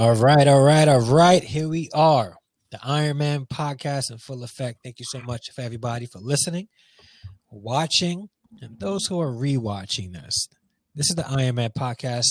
[0.00, 1.44] All right, all right, all right.
[1.44, 2.36] Here we are,
[2.70, 4.78] the Iron Men podcast in full effect.
[4.82, 6.68] Thank you so much for everybody for listening,
[7.50, 8.30] watching,
[8.62, 10.48] and those who are rewatching this.
[10.94, 12.28] This is the Iron Men podcast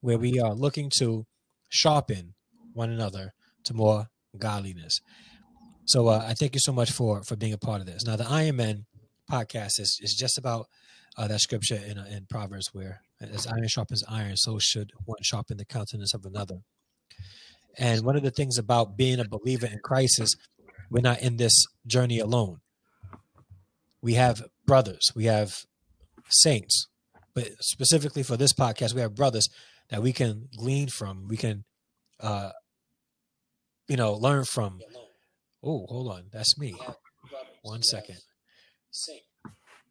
[0.00, 1.26] where we are looking to
[1.68, 2.34] sharpen
[2.72, 3.32] one another
[3.64, 4.06] to more
[4.38, 5.00] godliness.
[5.86, 8.04] So uh, I thank you so much for for being a part of this.
[8.04, 8.86] Now, the Iron Men
[9.28, 10.68] podcast is is just about
[11.16, 15.56] uh, that scripture in in Proverbs where as iron sharpens iron, so should one sharpen
[15.56, 16.58] the countenance of another.
[17.78, 20.36] And one of the things about being a believer in Christ is
[20.90, 22.58] we're not in this journey alone.
[24.02, 25.54] We have brothers, we have
[26.28, 26.86] saints,
[27.34, 29.48] but specifically for this podcast, we have brothers
[29.90, 31.64] that we can glean from, we can,
[32.20, 32.50] uh,
[33.88, 34.80] you know, learn from.
[35.62, 36.74] Oh, hold on, that's me.
[37.62, 38.18] One second.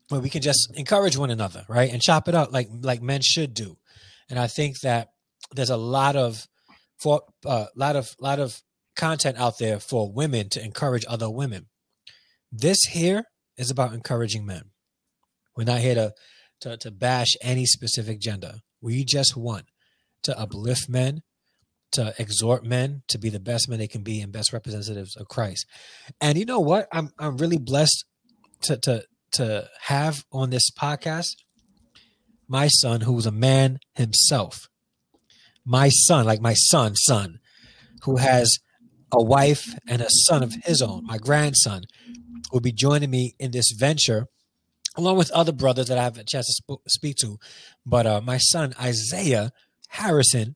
[0.10, 3.22] But we can just encourage one another, right, and chop it up like like men
[3.22, 3.78] should do.
[4.30, 5.10] And I think that
[5.54, 6.48] there's a lot of
[6.98, 8.62] for a uh, lot of lot of
[8.96, 11.68] content out there for women to encourage other women.
[12.52, 13.26] This here
[13.58, 14.72] is about encouraging men.
[15.56, 16.14] We're not here to
[16.62, 18.56] to, to bash any specific gender.
[18.82, 19.66] We just want
[20.24, 21.22] to uplift men,
[21.92, 25.28] to exhort men to be the best men they can be and best representatives of
[25.28, 25.66] Christ.
[26.20, 26.88] And you know what?
[26.92, 28.06] I'm I'm really blessed
[28.64, 31.36] to to to have on this podcast
[32.48, 34.70] my son who's a man himself
[35.68, 37.40] my son, like my son, son,
[38.04, 38.58] who has
[39.12, 41.84] a wife and a son of his own, my grandson,
[42.54, 44.28] will be joining me in this venture,
[44.96, 47.38] along with other brothers that I have a chance to sp- speak to.
[47.86, 49.52] But uh, my son, Isaiah
[49.90, 50.56] Harrison,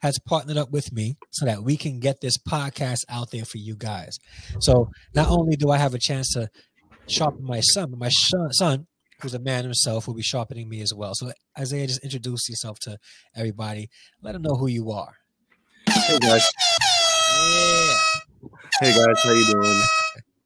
[0.00, 3.58] has partnered up with me so that we can get this podcast out there for
[3.58, 4.16] you guys.
[4.60, 6.48] So not only do I have a chance to
[7.08, 8.86] sharpen my son, but my son
[9.20, 11.14] who's a man himself, will be sharpening me as well.
[11.14, 12.98] So, Isaiah, just introduce yourself to
[13.34, 13.90] everybody.
[14.22, 15.14] Let them know who you are.
[15.88, 16.46] Hey guys.
[17.44, 17.96] Yeah.
[18.80, 19.82] Hey guys, how you doing?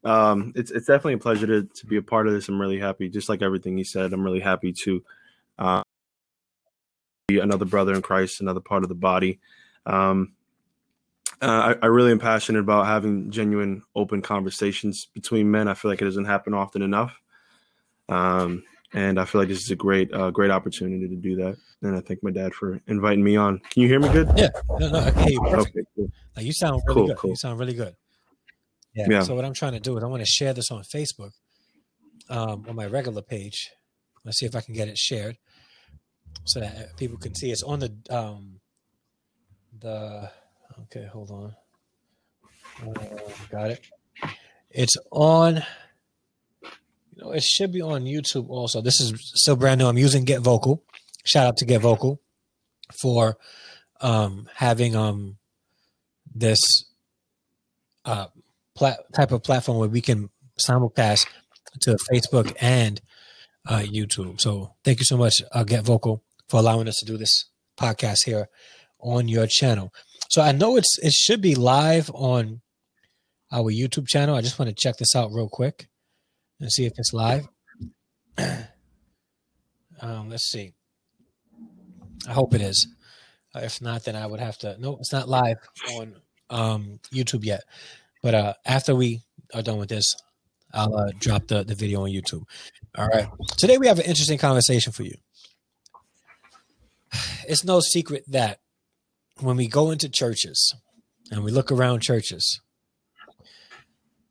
[0.04, 2.48] Um, it's it's definitely a pleasure to to be a part of this.
[2.48, 4.12] I'm really happy, just like everything he said.
[4.12, 5.02] I'm really happy to
[5.58, 5.82] uh,
[7.28, 9.40] be another brother in Christ, another part of the body.
[9.86, 10.32] Um,
[11.40, 15.66] uh, I, I, really am passionate about having genuine, open conversations between men.
[15.66, 17.20] I feel like it doesn't happen often enough.
[18.12, 18.62] Um,
[18.94, 21.56] and I feel like this is a great, uh, great opportunity to do that.
[21.80, 23.58] And I thank my dad for inviting me on.
[23.70, 24.30] Can you hear me good?
[24.36, 25.76] Yeah, no, no, I can hear you perfect.
[25.76, 26.08] Okay, cool.
[26.36, 27.16] Like you sound really cool, good.
[27.16, 27.30] Cool.
[27.30, 27.94] You sound really good.
[28.94, 29.06] Yeah.
[29.08, 29.22] yeah.
[29.22, 31.32] So what I'm trying to do is I want to share this on Facebook,
[32.28, 33.70] um, on my regular page.
[34.24, 35.38] Let's see if I can get it shared
[36.44, 37.50] so that people can see.
[37.50, 38.60] It's on the um,
[39.80, 40.30] the.
[40.82, 41.54] Okay, hold on.
[42.82, 43.18] Uh,
[43.50, 43.80] got it.
[44.70, 45.62] It's on
[47.14, 48.80] you know, it should be on YouTube also.
[48.80, 49.86] This is still brand new.
[49.86, 50.82] I'm using Get Vocal.
[51.24, 52.20] Shout out to Get Vocal
[53.00, 53.36] for
[54.00, 55.36] um, having um,
[56.34, 56.58] this
[58.04, 58.26] uh,
[58.74, 61.26] plat- type of platform where we can simulcast
[61.82, 63.00] to Facebook and
[63.66, 64.40] uh, YouTube.
[64.40, 67.46] So thank you so much, uh, Get Vocal, for allowing us to do this
[67.78, 68.48] podcast here
[69.00, 69.92] on your channel.
[70.30, 72.62] So I know it's it should be live on
[73.52, 74.34] our YouTube channel.
[74.34, 75.88] I just want to check this out real quick
[76.62, 77.48] and see if it's live.
[80.00, 80.72] um, let's see.
[82.26, 82.86] I hope it is.
[83.54, 84.76] Uh, if not, then I would have to.
[84.78, 85.58] No, it's not live
[85.94, 86.14] on
[86.48, 87.62] um, YouTube yet.
[88.22, 90.14] But uh, after we are done with this,
[90.72, 92.44] I'll uh, drop the, the video on YouTube.
[92.96, 93.26] All right.
[93.58, 95.16] Today we have an interesting conversation for you.
[97.46, 98.60] It's no secret that
[99.40, 100.74] when we go into churches
[101.32, 102.60] and we look around churches,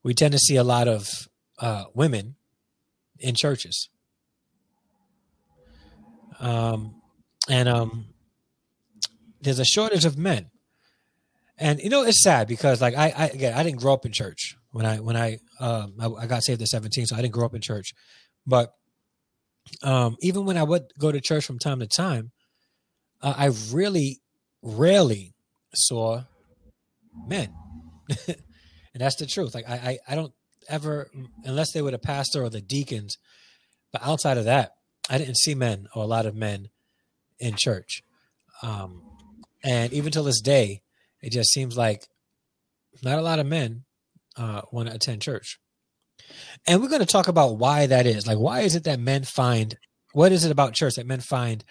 [0.01, 1.27] we tend to see a lot of
[1.61, 2.35] uh, women
[3.19, 3.89] in churches.
[6.39, 6.95] Um,
[7.47, 8.07] and um,
[9.41, 10.49] there's a shortage of men.
[11.57, 14.11] And you know it's sad because like I, I again I didn't grow up in
[14.11, 17.33] church when I when I um I, I got saved at 17 so I didn't
[17.33, 17.93] grow up in church
[18.47, 18.73] but
[19.83, 22.31] um even when I would go to church from time to time
[23.21, 24.21] uh, I really
[24.63, 25.35] rarely
[25.75, 26.23] saw
[27.27, 27.53] men
[28.27, 28.37] and
[28.95, 30.33] that's the truth like I, I I don't
[30.71, 31.09] ever,
[31.43, 33.17] unless they were the pastor or the deacons,
[33.91, 34.71] but outside of that,
[35.09, 36.69] I didn't see men or a lot of men
[37.39, 38.03] in church.
[38.63, 39.01] Um,
[39.63, 40.81] and even till this day,
[41.21, 42.07] it just seems like
[43.03, 43.83] not a lot of men
[44.37, 45.59] uh, want to attend church.
[46.65, 48.25] And we're going to talk about why that is.
[48.27, 49.77] Like, why is it that men find,
[50.13, 51.63] what is it about church that men find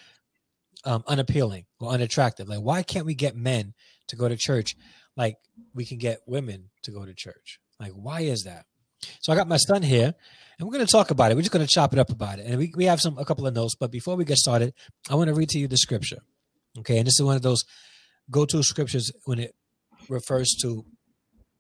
[0.85, 2.49] um, unappealing or unattractive?
[2.49, 3.75] Like, why can't we get men
[4.09, 4.77] to go to church
[5.17, 5.37] like
[5.75, 7.59] we can get women to go to church?
[7.79, 8.67] Like, why is that?
[9.21, 10.15] So I got my son here,
[10.59, 11.35] and we're going to talk about it.
[11.35, 13.25] We're just going to chop it up about it, and we we have some a
[13.25, 13.75] couple of notes.
[13.79, 14.75] But before we get started,
[15.09, 16.19] I want to read to you the scripture.
[16.79, 17.65] Okay, and this is one of those
[18.31, 19.55] go-to scriptures when it
[20.09, 20.85] refers to,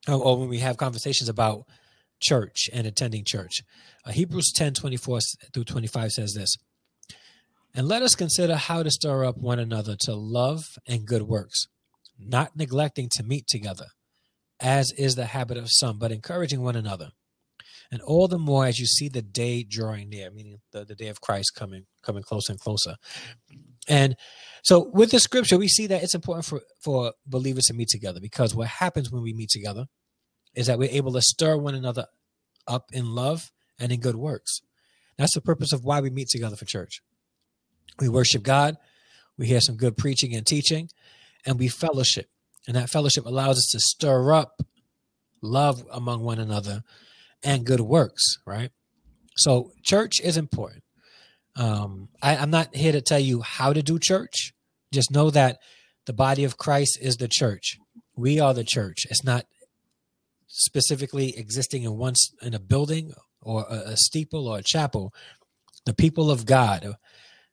[0.08, 1.64] or when we have conversations about
[2.20, 3.62] church and attending church.
[4.04, 5.18] Uh, Hebrews 10 24
[5.52, 6.56] through 25 says this
[7.74, 11.66] And let us consider how to stir up one another to love and good works,
[12.18, 13.86] not neglecting to meet together,
[14.60, 17.10] as is the habit of some, but encouraging one another.
[17.92, 21.08] And all the more as you see the day drawing near, meaning the, the day
[21.08, 22.94] of Christ coming, coming closer and closer.
[23.88, 24.16] And
[24.62, 28.20] so with the scripture, we see that it's important for, for believers to meet together
[28.20, 29.86] because what happens when we meet together
[30.54, 32.06] is that we're able to stir one another
[32.68, 34.60] up in love and in good works.
[35.18, 37.02] That's the purpose of why we meet together for church.
[37.98, 38.76] We worship God,
[39.36, 40.88] we hear some good preaching and teaching,
[41.44, 42.28] and we fellowship.
[42.66, 44.60] And that fellowship allows us to stir up
[45.42, 46.84] love among one another
[47.42, 48.70] and good works, right?
[49.36, 50.82] So, church is important.
[51.56, 54.52] Um, I, I'm not here to tell you how to do church.
[54.92, 55.58] Just know that
[56.06, 57.78] the body of Christ is the church.
[58.16, 59.06] We are the church.
[59.10, 59.46] It's not
[60.46, 65.14] specifically existing in one in a building or a, a steeple or a chapel.
[65.86, 66.96] The people of God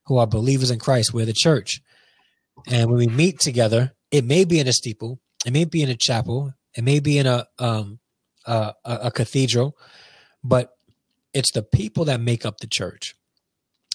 [0.08, 1.82] who are believers in Christ, we're the church.
[2.68, 5.90] And when we meet together, it may be in a steeple, it may be in
[5.90, 8.00] a chapel, it may be in a um,
[8.48, 9.78] a, a cathedral,
[10.44, 10.72] but
[11.34, 13.16] it's the people that make up the church.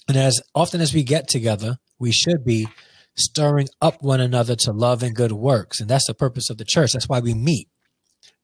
[0.08, 2.68] And as often as we get together, we should be
[3.14, 5.80] stirring up one another to love and good works.
[5.80, 6.92] And that's the purpose of the church.
[6.92, 7.68] That's why we meet.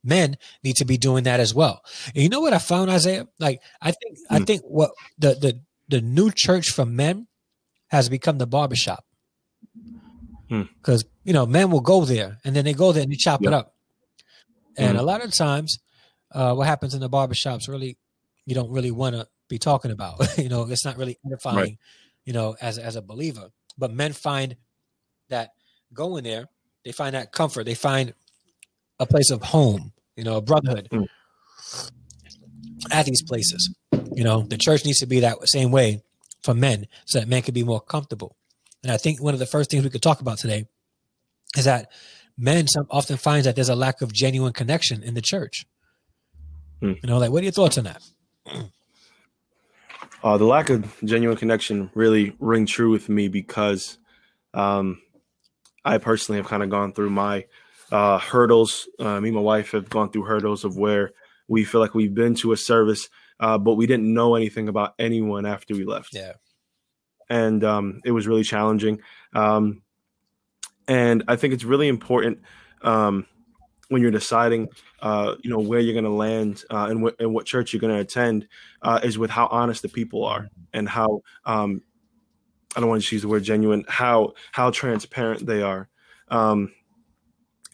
[0.05, 1.83] Men need to be doing that as well.
[2.15, 3.27] And you know what I found, Isaiah?
[3.41, 4.23] Like I think mm.
[4.31, 4.45] I hmm.
[4.45, 7.27] think what the the the new church for men
[7.89, 9.05] has become the barbershop.
[10.49, 11.09] Because hmm.
[11.25, 13.49] you know, men will go there and then they go there and they chop yep.
[13.49, 13.75] it up.
[14.77, 15.01] And mm.
[15.01, 15.79] a lot of times,
[16.33, 17.97] uh, what happens in the barbershops really
[18.49, 20.21] you don't really want to be talking about.
[20.39, 21.79] you know, it's not really edifying, right.
[22.25, 23.51] you know, as as a believer.
[23.77, 24.57] But men find
[25.29, 25.51] that
[25.93, 26.47] going there,
[26.85, 27.65] they find that comfort.
[27.65, 28.15] They find
[28.99, 31.07] a place of home, you know, a brotherhood mm.
[32.91, 33.75] at these places.
[34.13, 36.03] You know, the church needs to be that same way
[36.43, 38.37] for men so that men can be more comfortable.
[38.83, 40.67] And I think one of the first things we could talk about today
[41.57, 41.91] is that
[42.37, 45.67] men often find that there's a lack of genuine connection in the church.
[46.83, 46.99] Mm.
[47.03, 48.03] You know, like what are your thoughts on that?
[50.23, 53.99] Uh, the lack of genuine connection really ring true with me because
[54.55, 55.01] um,
[55.85, 57.47] I personally have kind of gone through my
[57.93, 58.89] uh, hurdles.
[58.99, 61.13] Uh, me and my wife have gone through hurdles of where
[61.47, 63.09] we feel like we've been to a service,
[63.41, 66.15] uh, but we didn't know anything about anyone after we left.
[66.15, 66.33] Yeah.
[67.31, 69.01] And um, it was really challenging.
[69.35, 69.83] Um,
[70.87, 72.41] and I think it's really important
[72.83, 73.27] um,
[73.89, 74.69] when you're deciding,
[75.01, 77.81] uh, you know, where you're going to land uh, and, wh- and what church you're
[77.81, 78.47] going to attend,
[78.83, 81.83] uh, is with how honest the people are and how um,
[82.77, 85.89] I don't want to use the word genuine, how how transparent they are.
[86.29, 86.73] Um,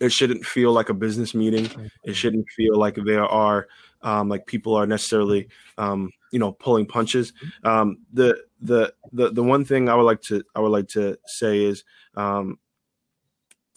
[0.01, 1.69] it shouldn't feel like a business meeting.
[2.05, 3.69] It shouldn't feel like there are
[4.03, 7.33] um, like people are necessarily um, you know pulling punches.
[7.65, 11.19] Um, the the the the one thing I would like to I would like to
[11.27, 11.85] say is
[12.15, 12.59] um,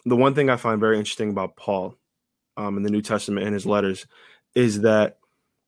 [0.05, 1.95] the one thing I find very interesting about Paul
[2.57, 4.05] um, in the New Testament in his letters
[4.55, 5.19] is that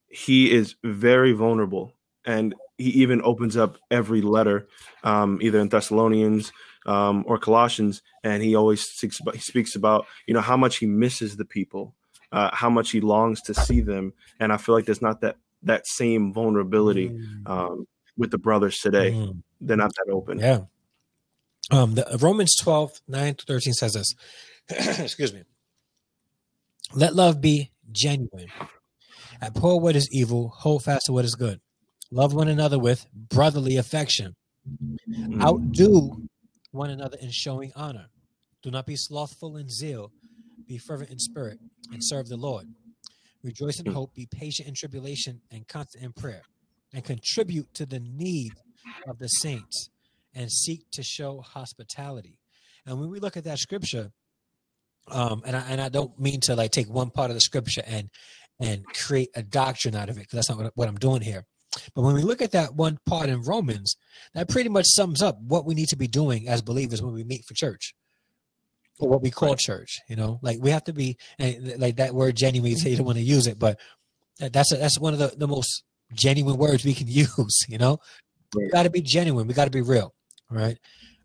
[0.10, 1.94] he is very vulnerable
[2.26, 4.68] and he even opens up every letter,
[5.04, 6.52] um, either in Thessalonians
[6.86, 10.78] um, or Colossians, and he always speaks about, he speaks about you know how much
[10.78, 11.94] he misses the people,
[12.32, 15.38] uh, how much he longs to see them, and I feel like there's not that
[15.64, 17.50] that same vulnerability mm.
[17.50, 17.86] um,
[18.18, 19.12] with the brothers today.
[19.12, 19.44] Mm.
[19.60, 20.40] They're not that open.
[20.40, 20.62] Yeah.
[21.72, 24.16] Um, the Romans 12, 9 to 13 says this.
[25.00, 25.44] Excuse me.
[26.94, 28.48] Let love be genuine.
[29.42, 31.62] Abhor what is evil, hold fast to what is good.
[32.12, 34.36] Love one another with brotherly affection.
[35.42, 36.28] Outdo
[36.72, 38.08] one another in showing honor.
[38.64, 40.12] Do not be slothful in zeal,
[40.68, 41.60] be fervent in spirit,
[41.92, 42.68] and serve the Lord.
[43.44, 43.94] Rejoice in hmm.
[43.94, 46.42] hope, be patient in tribulation, and constant in prayer,
[46.94, 48.52] and contribute to the need
[49.08, 49.90] of the saints,
[50.34, 52.40] and seek to show hospitality.
[52.86, 54.12] And when we look at that scripture,
[55.12, 57.84] um, and I, and I don't mean to like take one part of the scripture
[57.86, 58.10] and
[58.60, 61.46] and create a doctrine out of it because that's not what, what I'm doing here.
[61.96, 63.96] But when we look at that one part in Romans,
[64.34, 67.24] that pretty much sums up what we need to be doing as believers when we
[67.24, 67.94] meet for church
[69.00, 69.60] or what we call right.
[69.60, 70.00] church.
[70.10, 71.18] You know, like we have to be
[71.78, 72.72] like that word genuine.
[72.72, 73.80] You say you don't want to use it, but
[74.40, 77.66] that's a, that's one of the, the most genuine words we can use.
[77.68, 78.00] You know,
[78.56, 78.66] right.
[78.66, 79.48] we got to be genuine.
[79.48, 80.14] We got to be real,
[80.50, 80.78] right?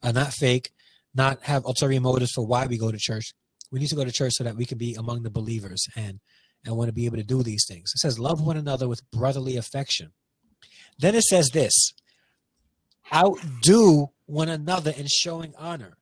[0.03, 0.71] Uh, not fake,
[1.15, 3.33] not have ulterior motives for why we go to church.
[3.75, 6.21] We need to go to church so that we can be among the believers and
[6.65, 7.93] and want to be able to do these things.
[7.95, 10.13] It says, love one another with brotherly affection.
[10.99, 11.93] Then it says this
[13.15, 15.99] outdo one another in showing honor.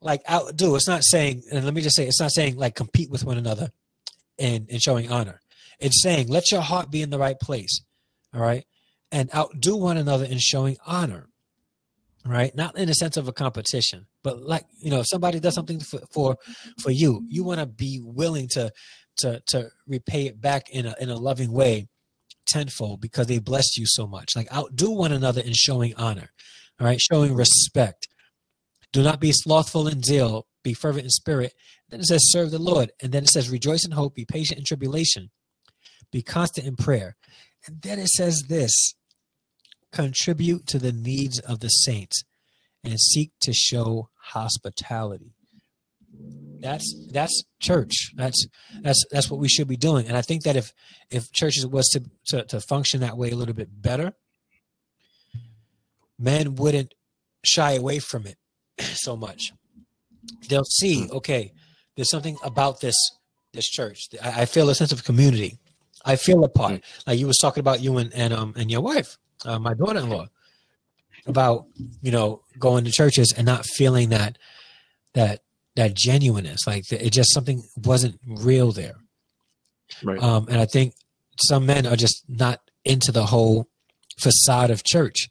[0.00, 0.76] like outdo.
[0.76, 3.38] It's not saying, and let me just say, it's not saying like compete with one
[3.38, 3.70] another
[4.38, 5.40] and and showing honor.
[5.80, 7.82] It's saying let your heart be in the right place,
[8.34, 8.64] all right,
[9.12, 11.28] and outdo one another in showing honor,
[12.26, 12.54] right?
[12.54, 15.80] Not in the sense of a competition, but like you know, if somebody does something
[15.80, 16.36] for for,
[16.80, 18.72] for you, you want to be willing to
[19.18, 21.88] to to repay it back in a in a loving way
[22.46, 24.36] tenfold because they blessed you so much.
[24.36, 26.30] Like outdo one another in showing honor,
[26.80, 28.08] all right, showing respect.
[28.92, 31.52] Do not be slothful in zeal, be fervent in spirit.
[31.90, 32.92] Then it says, serve the Lord.
[33.02, 35.30] And then it says, rejoice in hope, be patient in tribulation,
[36.10, 37.16] be constant in prayer.
[37.66, 38.94] And then it says this
[39.96, 42.22] contribute to the needs of the saints
[42.84, 45.32] and seek to show hospitality.
[46.60, 48.12] That's that's church.
[48.14, 48.46] That's
[48.82, 50.06] that's that's what we should be doing.
[50.06, 50.72] And I think that if
[51.10, 54.12] if churches was to to, to function that way a little bit better,
[56.18, 56.94] men wouldn't
[57.44, 58.38] shy away from it
[58.80, 59.52] so much.
[60.48, 61.52] They'll see, okay,
[61.94, 62.96] there's something about this
[63.52, 64.08] this church.
[64.22, 65.58] I, I feel a sense of community.
[66.04, 66.82] I feel a part.
[67.06, 70.26] Like you was talking about you and and um and your wife, uh, my daughter-in-law,
[71.26, 71.66] about
[72.02, 74.38] you know going to churches and not feeling that
[75.14, 75.40] that
[75.76, 76.66] that genuineness.
[76.66, 78.96] Like it just something wasn't real there.
[80.02, 80.22] Right.
[80.22, 80.94] Um, and I think
[81.46, 83.68] some men are just not into the whole
[84.18, 85.28] facade of church.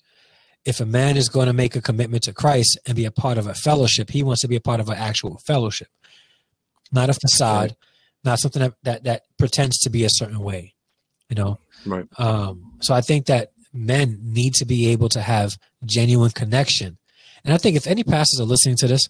[0.64, 3.38] If a man is going to make a commitment to Christ and be a part
[3.38, 5.90] of a fellowship, he wants to be a part of an actual fellowship,
[6.92, 7.78] not a facade, right.
[8.24, 10.74] not something that, that that pretends to be a certain way.
[11.30, 11.60] You know.
[11.86, 12.08] Right.
[12.18, 16.98] Um, so I think that men need to be able to have genuine connection.
[17.44, 19.08] And I think if any pastors are listening to this,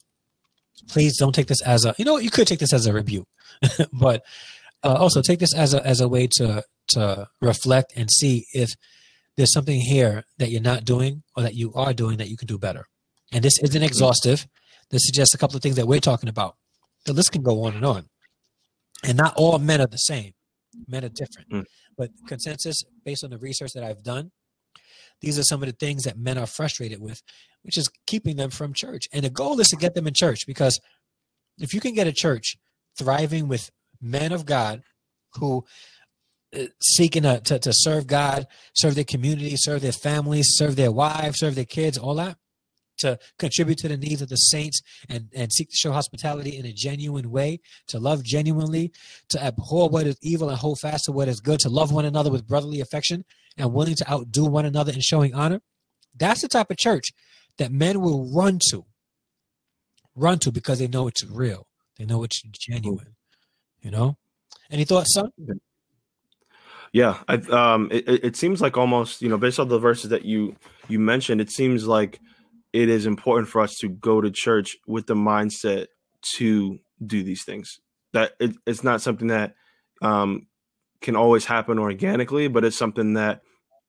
[0.89, 3.27] please don't take this as a you know you could take this as a rebuke.
[3.93, 4.23] But
[4.83, 8.71] uh, also take this as a as a way to to reflect and see if
[9.37, 12.47] there's something here that you're not doing or that you are doing that you can
[12.47, 12.85] do better.
[13.31, 14.47] And this isn't exhaustive.
[14.91, 16.55] This is just a couple of things that we're talking about.
[17.05, 18.05] The list can go on and on.
[19.03, 20.33] And not all men are the same.
[20.87, 21.49] Men are different.
[21.49, 21.65] Mm.
[21.97, 24.31] but consensus based on the research that i've done
[25.25, 27.23] these are some of the things that men are frustrated with,
[27.63, 29.07] which is keeping them from church.
[29.11, 30.79] And the goal is to get them in church because
[31.57, 32.57] if you can get a church
[32.95, 34.83] thriving with men of God
[35.33, 35.65] who
[36.55, 40.91] uh, seeking to, to, to serve God, serve their community, serve their families, serve their
[40.91, 42.37] wives, serve their kids, all that,
[42.99, 44.79] to contribute to the needs of the saints
[45.09, 48.91] and, and seek to show hospitality in a genuine way, to love genuinely,
[49.29, 52.05] to abhor what is evil and hold fast to what is good, to love one
[52.05, 53.25] another with brotherly affection
[53.57, 55.61] and willing to outdo one another in showing honor.
[56.17, 57.09] That's the type of church
[57.57, 58.85] that men will run to.
[60.15, 61.67] Run to because they know it's real.
[61.97, 63.15] They know it's genuine.
[63.81, 64.17] You know?
[64.71, 65.31] Any thoughts, son?
[66.91, 70.23] Yeah, I, um, it, it seems like almost you know based on the verses that
[70.23, 70.55] you
[70.87, 72.21] you mentioned, it seems like
[72.71, 75.87] it is important for us to go to church with the mindset
[76.37, 77.79] to do these things.
[78.13, 79.55] That it, it's not something that
[80.01, 80.47] um,
[81.05, 83.41] can always happen organically, but it's something that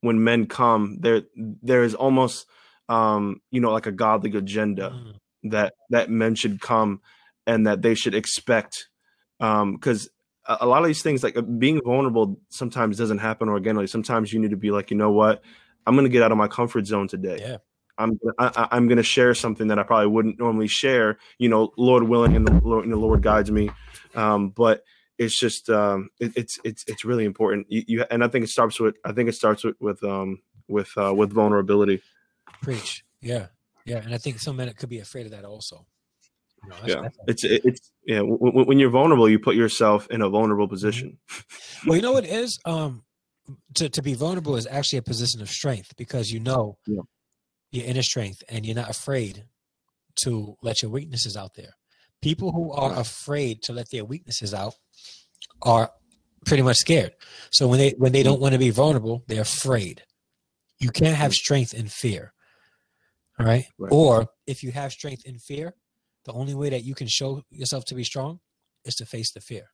[0.03, 2.47] when men come, there there is almost
[2.89, 5.51] um, you know like a godly agenda mm.
[5.51, 7.01] that that men should come
[7.47, 8.89] and that they should expect
[9.39, 10.09] because
[10.49, 13.87] um, a, a lot of these things like being vulnerable sometimes doesn't happen organically.
[13.87, 15.43] Sometimes you need to be like, you know what,
[15.87, 17.39] I'm going to get out of my comfort zone today.
[17.41, 17.57] Yeah.
[17.99, 21.17] I'm I, I'm going to share something that I probably wouldn't normally share.
[21.39, 23.71] You know, Lord willing, and the Lord, and the Lord guides me.
[24.15, 24.83] Um, but
[25.19, 27.67] it's just um, it, it's it's it's really important.
[27.71, 30.43] You, you, and I think it starts with I think it starts with with um,
[30.69, 32.03] with uh, with vulnerability.
[32.63, 33.47] Preach, yeah,
[33.85, 35.87] yeah, and I think some men could be afraid of that also.
[36.63, 38.21] You know, yeah, it's it's yeah.
[38.21, 41.19] When, when, you're vulnerable, you put yourself in a vulnerable position.
[41.87, 42.59] well, you know what it is.
[42.65, 43.05] Um,
[43.75, 47.03] to to be vulnerable is actually a position of strength because you know yeah
[47.71, 49.45] your inner strength and you're not afraid
[50.23, 51.76] to let your weaknesses out there.
[52.23, 54.75] People who are afraid to let their weaknesses out
[55.63, 55.91] are
[56.45, 57.13] pretty much scared.
[57.51, 60.03] So when they when they don't want to be vulnerable, they're afraid.
[60.79, 62.33] You can't have strength in fear.
[63.39, 63.67] All right?
[63.79, 63.93] right?
[63.93, 65.75] Or if you have strength in fear,
[66.25, 68.41] the only way that you can show yourself to be strong
[68.85, 69.71] is to face the fear.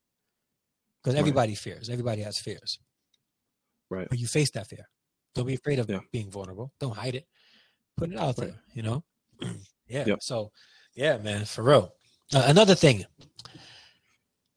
[1.02, 1.58] Because everybody right.
[1.58, 1.88] fears.
[1.88, 2.78] Everybody has fears.
[3.90, 4.08] Right.
[4.08, 4.88] But you face that fear.
[5.34, 6.00] Don't be afraid of yeah.
[6.12, 6.72] being vulnerable.
[6.78, 7.26] Don't hide it
[7.96, 8.48] put it out right.
[8.48, 9.04] there, you know?
[9.88, 10.04] yeah.
[10.06, 10.18] Yep.
[10.22, 10.50] So,
[10.94, 11.92] yeah, man, for real.
[12.34, 13.04] Uh, another thing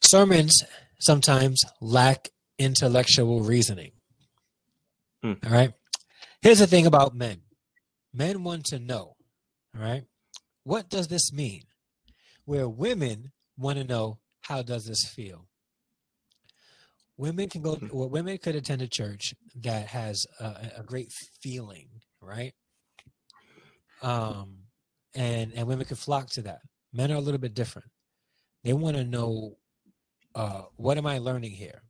[0.01, 0.63] sermons
[0.99, 3.91] sometimes lack intellectual reasoning.
[5.21, 5.33] Hmm.
[5.45, 5.73] All right.
[6.41, 7.41] Here's the thing about men
[8.13, 9.15] men want to know,
[9.75, 10.03] all right,
[10.63, 11.63] what does this mean?
[12.45, 15.47] Where women want to know, how does this feel?
[17.17, 17.87] Women can go, hmm.
[17.91, 21.87] well, women could attend a church that has a, a great feeling,
[22.21, 22.53] right?
[24.01, 24.57] um,
[25.13, 26.59] and and women could flock to that.
[26.95, 27.89] Men are a little bit different.
[28.63, 29.57] They want to know
[30.33, 31.81] uh, what am I learning here?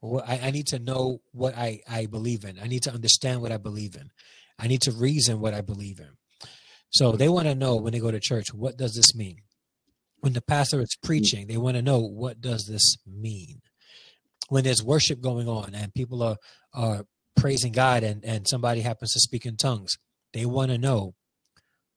[0.00, 2.58] What, I, I need to know what I, I believe in.
[2.62, 4.10] I need to understand what I believe in.
[4.58, 6.10] I need to reason what I believe in.
[6.90, 9.38] So they want to know when they go to church, what does this mean?
[10.20, 13.62] When the pastor is preaching, they want to know what does this mean?
[14.50, 16.36] When there's worship going on and people are,
[16.74, 17.06] are
[17.36, 19.96] praising God and, and somebody happens to speak in tongues,
[20.34, 21.14] they want to know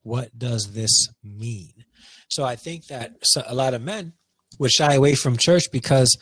[0.02, 1.72] what does this mean?
[2.28, 3.12] So I think that
[3.46, 4.14] a lot of men
[4.58, 6.16] would shy away from church because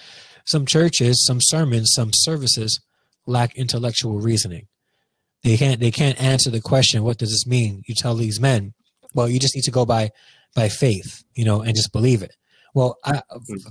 [0.44, 2.80] some churches, some sermons, some services
[3.26, 4.68] lack intellectual reasoning.
[5.42, 7.82] They can't they can't answer the question, what does this mean?
[7.86, 8.74] You tell these men,
[9.14, 10.10] well, you just need to go by
[10.54, 12.34] by faith, you know, and just believe it.
[12.74, 13.22] Well, I,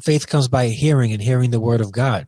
[0.03, 2.27] faith comes by hearing and hearing the word of God.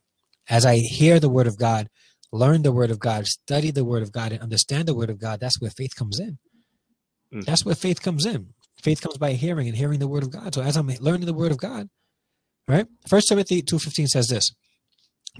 [0.49, 1.89] As I hear the word of God,
[2.31, 5.19] learn the word of God, study the word of God, and understand the word of
[5.19, 6.37] God, that's where faith comes in.
[7.33, 7.45] Mm.
[7.45, 8.53] That's where faith comes in.
[8.81, 10.53] Faith comes by hearing and hearing the word of God.
[10.53, 11.89] So as I'm learning the word of God,
[12.67, 12.85] right?
[13.07, 14.51] First Timothy 2.15 says this,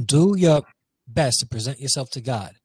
[0.03, 0.63] do your
[1.08, 2.56] best to present yourself to God.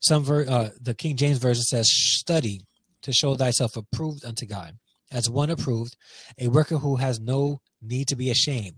[0.00, 2.60] Some ver- uh, the King James version says, study
[3.02, 4.78] to show thyself approved unto God,
[5.10, 5.96] as one approved,
[6.38, 8.76] a worker who has no need to be ashamed,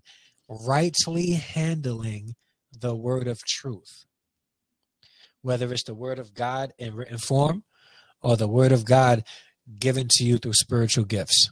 [0.49, 2.35] rightly handling
[2.79, 4.05] the word of truth.
[5.43, 7.65] Whether it's the word of God in written form
[8.21, 9.25] or the word of God
[9.79, 11.51] given to you through spiritual gifts.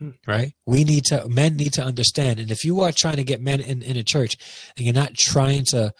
[0.00, 0.10] Hmm.
[0.26, 0.52] Right?
[0.66, 2.38] We need to, men need to understand.
[2.38, 4.36] And if you are trying to get men in, in a church
[4.76, 5.92] and you're not trying to,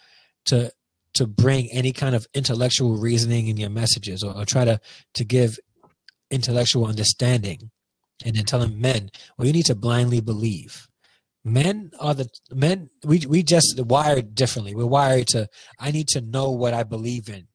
[0.45, 0.71] to,
[1.15, 4.79] to bring any kind of intellectual reasoning in your messages or, or try to,
[5.15, 5.57] to give
[6.29, 7.71] intellectual understanding
[8.23, 10.87] and then telling men, well, you need to blindly believe.
[11.43, 14.75] Men are the men, we, we just wired differently.
[14.75, 15.47] We're wired to,
[15.79, 17.47] I need to know what I believe in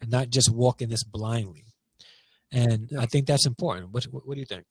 [0.00, 1.71] and not just walk in this blindly
[2.52, 3.92] and I think that's important.
[3.92, 4.64] What, what, what do you think?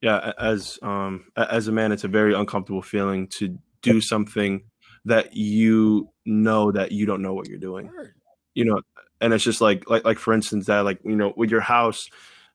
[0.00, 4.64] Yeah, as um as a man, it's a very uncomfortable feeling to do something
[5.04, 7.90] that you know that you don't know what you're doing.
[8.54, 8.80] You know,
[9.20, 12.08] and it's just like like like for instance that like you know with your house,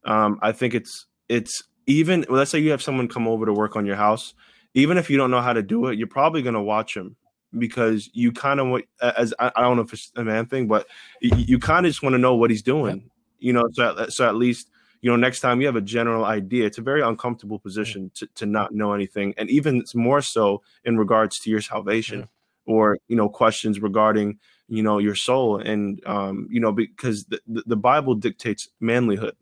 [0.06, 3.54] um, I think it's it's even well, let's say you have someone come over to
[3.54, 4.34] work on your house,
[4.74, 7.16] even if you don't know how to do it, you're probably gonna watch them
[7.58, 10.68] because you kind of want as I, I, don't know if it's a man thing,
[10.68, 10.86] but
[11.20, 14.14] you, you kind of just want to know what he's doing you know so at,
[14.14, 14.70] so at least
[15.02, 18.28] you know next time you have a general idea it's a very uncomfortable position to,
[18.36, 19.34] to not know anything.
[19.38, 22.26] And even more so in regards to your salvation yeah.
[22.66, 25.58] or you know questions regarding you know your soul.
[25.58, 29.34] And um you know because the, the bible dictates manlyhood.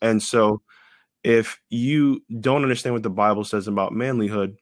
[0.00, 0.62] And so
[1.24, 4.56] if you don't understand what the bible says about manlyhood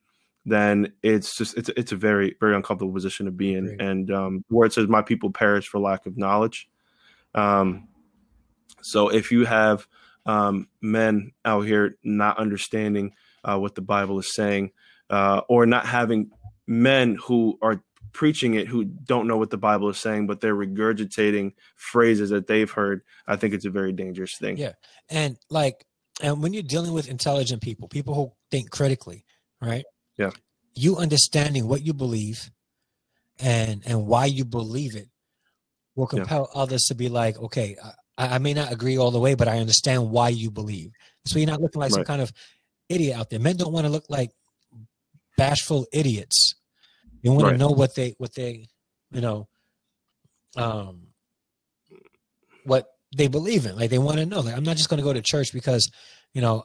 [0.47, 3.81] then it's just it's it's a very very uncomfortable position to be in.
[3.81, 6.69] And um where it says my people perish for lack of knowledge.
[7.35, 7.89] Um
[8.87, 9.87] so if you have
[10.27, 14.71] um, men out here not understanding uh, what the Bible is saying,
[15.11, 16.31] uh, or not having
[16.67, 20.55] men who are preaching it who don't know what the Bible is saying, but they're
[20.55, 24.57] regurgitating phrases that they've heard, I think it's a very dangerous thing.
[24.57, 24.73] Yeah.
[25.11, 25.85] And like,
[26.23, 29.25] and when you're dealing with intelligent people, people who think critically,
[29.61, 29.85] right?
[30.17, 30.31] Yeah.
[30.75, 32.51] You understanding what you believe
[33.39, 35.09] and and why you believe it
[35.95, 36.63] will compel yeah.
[36.63, 37.77] others to be like, okay,
[38.19, 40.93] I, I, may not agree all the way, but I understand why you believe.
[41.27, 41.97] So you're not looking like right.
[41.97, 42.33] some kind of
[42.89, 43.41] idiot out there.
[43.41, 44.31] Men don't want to look like
[45.37, 46.55] bashful idiots.
[47.23, 47.53] You want right.
[47.53, 48.67] to know what they what they
[49.11, 49.49] you know
[50.57, 51.09] um
[52.65, 53.77] what they believe in.
[53.77, 54.41] Like they want to know.
[54.41, 55.91] Like I'm not just going to go to church because
[56.33, 56.65] you know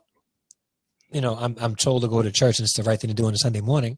[1.11, 3.15] you know I'm I'm told to go to church and it's the right thing to
[3.15, 3.97] do on a Sunday morning.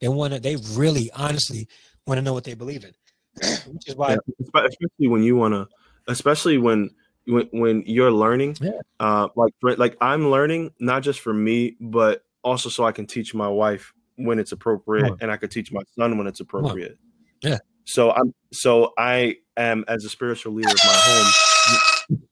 [0.00, 0.40] They want to.
[0.40, 1.68] They really, honestly,
[2.06, 2.92] want to know what they believe in,
[3.66, 5.66] which is why, yeah, especially when you want to
[6.10, 6.90] especially when
[7.26, 8.56] when, when you're learning.
[8.60, 8.80] Yeah.
[8.98, 13.34] Uh, like like I'm learning not just for me, but also so I can teach
[13.34, 16.98] my wife when it's appropriate, and I could teach my son when it's appropriate.
[17.42, 17.58] Yeah.
[17.84, 22.22] So I'm so I am as a spiritual leader of my home.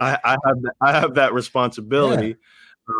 [0.00, 2.28] I, I have that, I have that responsibility.
[2.28, 2.34] Yeah.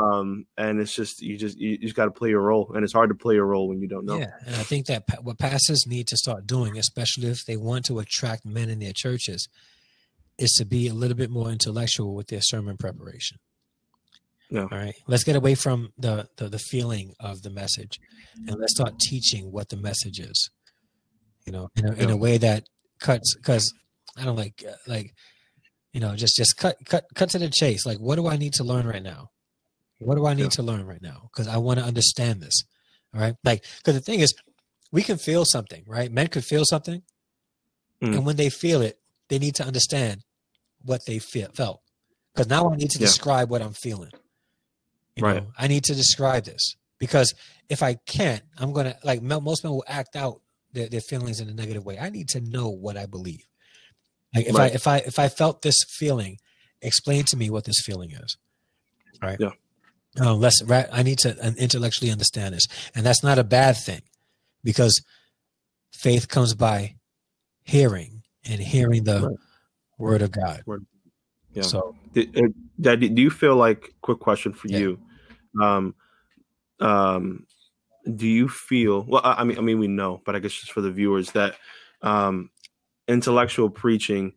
[0.02, 2.82] Um, and it's just you just you, you just got to play your role, and
[2.82, 4.18] it's hard to play a role when you don't know.
[4.18, 7.85] Yeah, and I think that what pastors need to start doing, especially if they want
[7.85, 9.48] to attract men in their churches,
[10.38, 13.38] is to be a little bit more intellectual with their sermon preparation.
[14.55, 14.94] All right.
[15.07, 17.99] Let's get away from the, the, the feeling of the message,
[18.46, 20.51] and let's start teaching what the message is.
[21.44, 22.64] You know, in a, in a way that
[23.01, 23.72] cuts because
[24.16, 25.14] I don't like uh, like
[25.92, 27.87] you know just just cut cut cut to the chase.
[27.87, 29.31] Like, what do I need to learn right now?
[29.99, 30.49] What do I need yeah.
[30.51, 31.29] to learn right now?
[31.33, 32.62] Because I want to understand this.
[33.14, 33.35] All right.
[33.44, 34.35] Like, because the thing is,
[34.92, 36.12] we can feel something, right?
[36.12, 37.03] Men could feel something,
[38.03, 38.14] mm.
[38.14, 40.23] and when they feel it, they need to understand
[40.83, 41.81] what they feel, felt.
[42.35, 43.07] Because now I need to yeah.
[43.07, 44.11] describe what I'm feeling.
[45.17, 45.43] You right.
[45.43, 47.35] know, I need to describe this because
[47.69, 51.49] if I can't, I'm gonna like most men will act out their, their feelings in
[51.49, 51.99] a negative way.
[51.99, 53.47] I need to know what I believe.
[54.35, 54.73] Like if right.
[54.73, 56.37] I if I if I felt this feeling,
[56.83, 58.37] explain to me what this feeling is.
[59.23, 59.39] Right.
[59.41, 59.51] Yeah.
[60.21, 60.62] Um, let's.
[60.71, 64.03] I need to intellectually understand this, and that's not a bad thing,
[64.62, 65.03] because
[65.93, 66.97] faith comes by
[67.62, 69.37] hearing and hearing the right.
[69.98, 70.62] word of God.
[70.66, 70.87] Word.
[71.52, 71.62] Yeah.
[71.62, 72.26] So, do,
[72.80, 73.94] do you feel like?
[74.02, 74.78] Quick question for yeah.
[74.78, 75.00] you.
[75.61, 75.94] Um,
[76.80, 77.46] um,
[78.14, 79.04] do you feel?
[79.09, 81.56] Well, I mean, I mean, we know, but I guess just for the viewers that
[82.02, 82.50] um,
[83.09, 84.35] intellectual preaching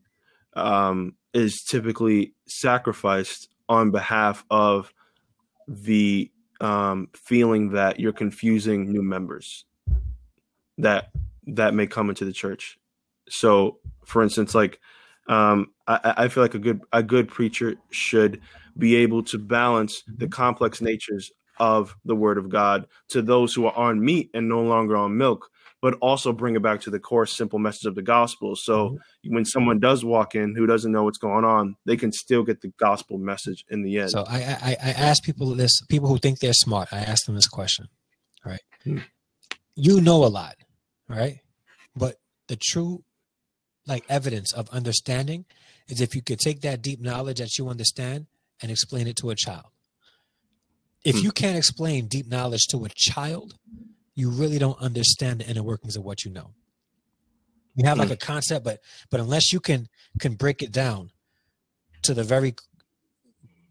[0.53, 4.93] um, is typically sacrificed on behalf of
[5.67, 9.65] the um, feeling that you're confusing new members
[10.77, 11.11] that
[11.45, 12.78] that may come into the church.
[13.29, 14.79] So, for instance, like
[15.27, 18.41] um, I, I feel like a good a good preacher should
[18.77, 23.65] be able to balance the complex natures of the Word of God to those who
[23.65, 25.49] are on meat and no longer on milk,
[25.81, 28.55] but also bring it back to the core simple message of the gospel.
[28.55, 29.35] So mm-hmm.
[29.35, 32.61] when someone does walk in who doesn't know what's going on, they can still get
[32.61, 34.11] the gospel message in the end.
[34.11, 37.35] So I I, I ask people this people who think they're smart, I ask them
[37.35, 37.87] this question.
[38.45, 38.61] Right.
[38.83, 38.99] Hmm.
[39.75, 40.55] You know a lot,
[41.07, 41.39] right?
[41.95, 42.15] But
[42.47, 43.03] the true
[43.89, 45.45] like evidence of understanding
[45.88, 48.28] is if you could take that deep knowledge that you understand
[48.62, 49.65] and explain it to a child.
[51.04, 51.23] If hmm.
[51.23, 53.56] you can't explain deep knowledge to a child,
[54.15, 56.52] you really don't understand the inner workings of what you know.
[57.75, 58.13] You have like mm.
[58.13, 59.88] a concept, but but unless you can
[60.19, 61.12] can break it down
[62.02, 62.56] to the very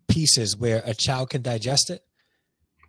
[0.08, 2.02] pieces where a child can digest it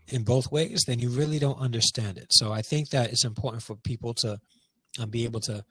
[0.08, 2.28] in both ways, then you really don't understand it.
[2.32, 4.40] So I think that it's important for people to
[4.98, 5.66] um, be able to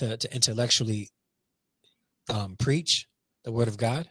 [0.00, 1.10] to, to intellectually
[2.28, 3.06] um, preach
[3.44, 4.08] the word of God,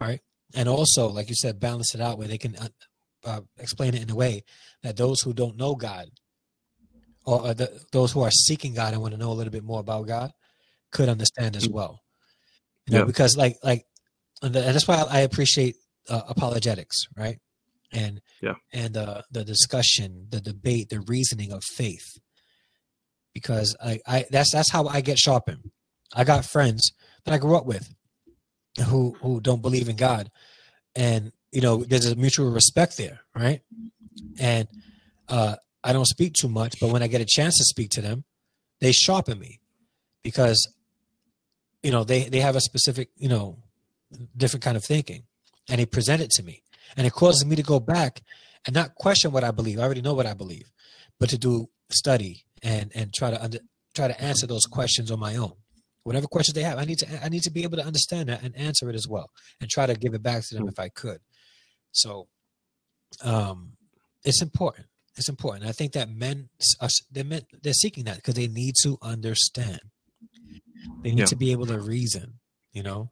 [0.00, 0.20] right?
[0.54, 2.68] And also, like you said, balance it out where they can uh,
[3.24, 4.44] uh, explain it in a way
[4.82, 6.08] that those who don't know God
[7.24, 9.80] or the, those who are seeking God and want to know a little bit more
[9.80, 10.32] about God
[10.92, 12.02] could understand as well.
[12.86, 13.04] You know, yeah.
[13.06, 13.84] because like like,
[14.42, 15.74] and, that's why I appreciate
[16.08, 17.38] uh, apologetics, right?
[17.90, 22.06] And yeah, and uh, the discussion, the debate, the reasoning of faith,
[23.36, 25.70] because I, I that's that's how I get sharpened.
[26.14, 26.92] I got friends
[27.26, 27.94] that I grew up with
[28.86, 30.30] who who don't believe in God,
[30.94, 33.60] and you know there's a mutual respect there, right?
[34.40, 34.68] And
[35.28, 38.00] uh, I don't speak too much, but when I get a chance to speak to
[38.00, 38.24] them,
[38.80, 39.60] they sharpen me
[40.22, 40.66] because
[41.82, 43.58] you know they they have a specific you know
[44.34, 45.24] different kind of thinking,
[45.68, 46.62] and they present it to me,
[46.96, 48.22] and it causes me to go back
[48.64, 49.78] and not question what I believe.
[49.78, 50.72] I already know what I believe,
[51.20, 53.58] but to do study and and try to under,
[53.94, 55.52] try to answer those questions on my own.
[56.02, 58.42] Whatever questions they have, I need to I need to be able to understand that
[58.42, 60.88] and answer it as well, and try to give it back to them if I
[60.88, 61.18] could.
[61.92, 62.28] So,
[63.22, 63.72] um,
[64.24, 65.64] it's important it's important.
[65.64, 66.50] I think that men
[66.80, 69.80] are they're meant, they're seeking that because they need to understand.
[71.02, 71.26] They need yeah.
[71.26, 72.34] to be able to reason,
[72.72, 73.10] you know,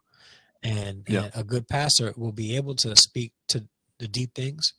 [0.63, 1.25] and, yeah.
[1.25, 3.65] and a good pastor will be able to speak to
[3.99, 4.75] the deep things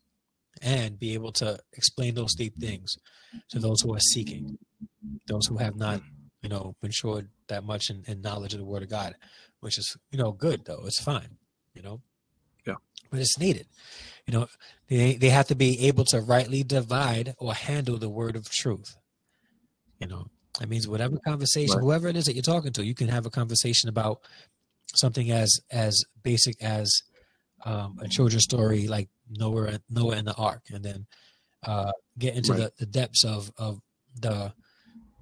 [0.62, 2.96] and be able to explain those deep things
[3.50, 4.58] to those who are seeking,
[5.28, 6.02] those who have not,
[6.42, 9.16] you know, matured that much in, in knowledge of the Word of God,
[9.60, 10.84] which is, you know, good though.
[10.86, 11.38] It's fine,
[11.74, 12.02] you know.
[12.66, 12.76] Yeah.
[13.12, 13.68] But it's needed.
[14.26, 14.48] You know,
[14.88, 18.96] they, they have to be able to rightly divide or handle the word of truth.
[20.00, 20.28] You know,
[20.60, 21.84] that means whatever conversation, right.
[21.84, 24.20] whoever it is that you're talking to, you can have a conversation about
[24.96, 26.92] something as as basic as
[27.66, 31.06] um, a children's story like Noah Noah and the Ark, and then
[31.66, 32.62] uh, get into right.
[32.62, 33.80] the, the depths of of
[34.20, 34.54] the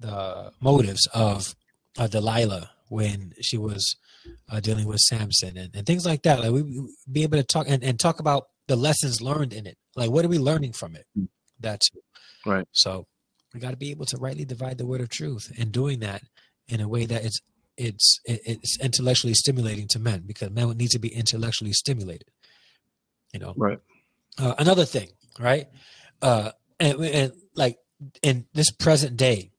[0.00, 1.54] the motives of
[1.98, 3.96] uh, Delilah when she was
[4.50, 6.40] uh, dealing with Samson and, and things like that.
[6.40, 9.66] Like we, we be able to talk and, and talk about the lessons learned in
[9.66, 9.76] it.
[9.96, 11.06] Like, what are we learning from it?
[11.14, 11.24] Hmm.
[11.60, 11.88] That's
[12.44, 12.66] right.
[12.72, 13.06] So
[13.52, 16.22] we got to be able to rightly divide the word of truth, and doing that
[16.68, 17.40] in a way that it's
[17.76, 22.28] it's it's intellectually stimulating to men because men need to be intellectually stimulated.
[23.34, 23.78] You know, right.
[24.38, 25.66] Uh, another thing, right?
[26.22, 27.78] Uh, and, and like
[28.22, 29.50] in this present day,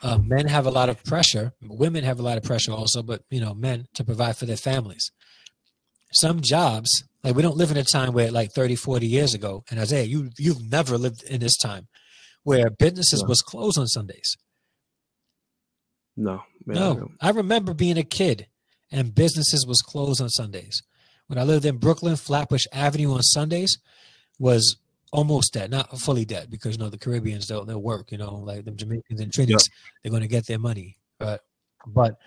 [0.00, 1.52] uh, men have a lot of pressure.
[1.60, 4.56] Women have a lot of pressure also, but you know, men to provide for their
[4.56, 5.10] families.
[6.12, 9.64] Some jobs like we don't live in a time where like 30, 40 years ago,
[9.70, 11.88] and Isaiah, you you've never lived in this time
[12.44, 13.28] where businesses no.
[13.28, 14.36] was closed on Sundays.
[16.16, 17.10] No, man, no.
[17.20, 18.46] I, I remember being a kid
[18.90, 20.82] and businesses was closed on Sundays.
[21.28, 23.78] When I lived in Brooklyn, Flatbush Avenue on Sundays
[24.38, 24.76] was
[25.12, 28.34] almost dead, not fully dead, because you know the Caribbeans they'll they'll work, you know,
[28.34, 29.72] like the Jamaicans and Trinidad, yep.
[30.02, 31.42] they're going to get their money, but
[31.86, 32.18] but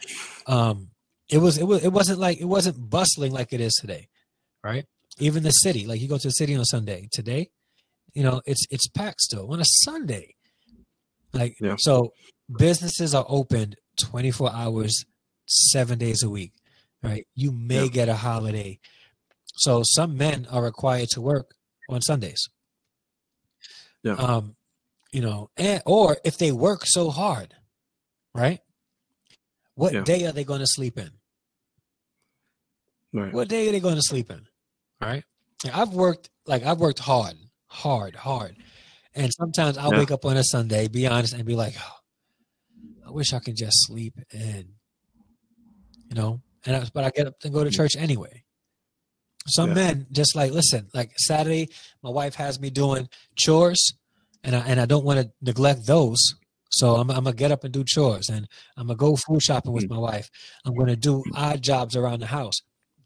[0.47, 0.89] um,
[1.29, 4.07] it was it was it wasn't like it wasn't bustling like it is today
[4.63, 4.85] right?
[5.19, 7.07] Even the city, like you go to the city on Sunday.
[7.11, 7.49] Today,
[8.13, 10.35] you know, it's it's packed still on a Sunday.
[11.33, 11.75] Like Yeah.
[11.79, 12.13] so
[12.57, 15.05] businesses are open 24 hours,
[15.45, 16.53] seven days a week.
[17.03, 17.27] Right.
[17.35, 17.89] You may Yeah.
[17.89, 18.79] get a holiday.
[19.55, 21.55] So some men are required to work
[21.89, 22.47] on Sundays.
[24.03, 24.13] Yeah.
[24.13, 24.55] Um,
[25.11, 27.55] you know, and or if they work so hard,
[28.33, 28.61] right?
[29.75, 30.03] What Yeah.
[30.03, 31.11] day are they going to sleep in?
[33.13, 33.33] Right.
[33.33, 34.47] What day are they going to sleep in?
[35.01, 35.23] Right?
[35.65, 37.37] Yeah, I've worked like I've worked hard,
[37.67, 38.57] hard, hard,
[39.13, 39.99] and sometimes I'll Yeah.
[39.99, 41.97] wake up on a Sunday, be honest, and be like, oh,
[43.07, 44.75] I wish I could just sleep in.
[46.09, 48.43] You know, and I, but I get up and go to church anyway.
[49.47, 49.76] Some Yeah.
[49.76, 50.89] men just like listen.
[50.93, 51.69] Like Saturday,
[52.04, 53.93] my wife has me doing chores,
[54.43, 56.19] and I and I don't want to neglect those.
[56.74, 58.47] So I'm, I'm gonna get up and do chores, and
[58.78, 59.89] I'm gonna go food shopping with Mm.
[59.91, 60.30] my wife.
[60.65, 62.62] I'm gonna do odd jobs around the house.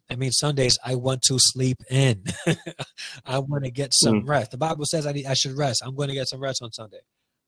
[0.09, 2.25] That means Sundays I want to sleep in.
[3.25, 4.27] I want to get some Mm.
[4.29, 4.51] rest.
[4.51, 5.81] The Bible says I need I should rest.
[5.83, 6.99] I'm going to get some rest on Sunday.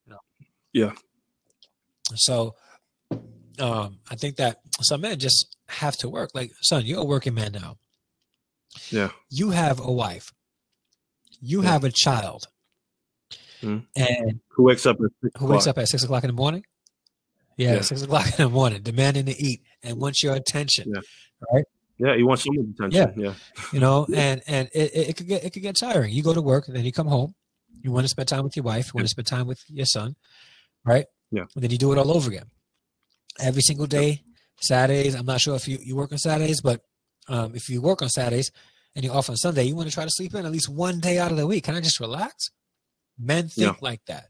[0.07, 0.19] You know?
[0.73, 0.93] Yeah.
[2.15, 2.55] So,
[3.59, 6.31] um, I think that some men just have to work.
[6.33, 7.77] Like, son, you're a working man now.
[8.89, 9.09] Yeah.
[9.29, 10.31] You have a wife.
[11.41, 11.71] You Yeah.
[11.71, 12.47] have a child.
[13.61, 13.85] Mm.
[13.95, 15.77] And Who wakes up at six who wakes o'clock?
[15.77, 16.63] up at six o'clock in the morning?
[17.57, 17.81] Yeah, Yeah.
[17.81, 20.91] six o'clock in the morning, demanding to eat and wants your attention.
[20.93, 21.01] Yeah.
[21.51, 21.65] Right?
[21.97, 23.19] Yeah, you want someone's attention.
[23.19, 23.33] Yeah.
[23.73, 26.13] You know, and and it, it, it could get it could get tiring.
[26.13, 27.33] You go to work and then you come home.
[27.81, 28.87] You want to spend time with your wife.
[28.87, 30.15] You want to spend time with your son,
[30.85, 31.05] right?
[31.31, 31.45] Yeah.
[31.55, 32.45] And then you do it all over again.
[33.39, 34.23] Every single day,
[34.61, 35.15] Saturdays.
[35.15, 36.81] I'm not sure if you, you work on Saturdays, but
[37.27, 38.51] um, if you work on Saturdays
[38.95, 40.99] and you're off on Sunday, you want to try to sleep in at least one
[40.99, 41.65] day out of the week.
[41.65, 42.49] Can I just relax?
[43.19, 44.27] Men think like that.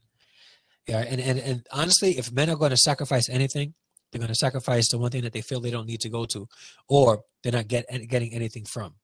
[0.87, 3.73] Yeah, and, and and honestly, if men are going to sacrifice anything,
[4.11, 6.25] they're going to sacrifice the one thing that they feel they don't need to go
[6.25, 6.47] to,
[6.87, 8.95] or they're not get getting anything from.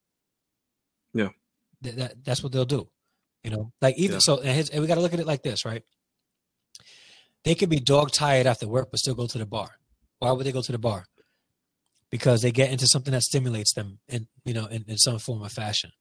[1.13, 1.29] Yeah.
[1.83, 2.87] Th- that, that's what they'll do.
[3.43, 4.19] You know, like even Yeah.
[4.19, 5.83] so, and, his, and we got to look at it like this, right?
[7.43, 9.71] They could be dog tired after work, but still go to the bar.
[10.19, 11.05] Why would they go to the bar?
[12.13, 15.41] Because they get into something that stimulates them in you know in, in some form
[15.41, 15.91] or fashion.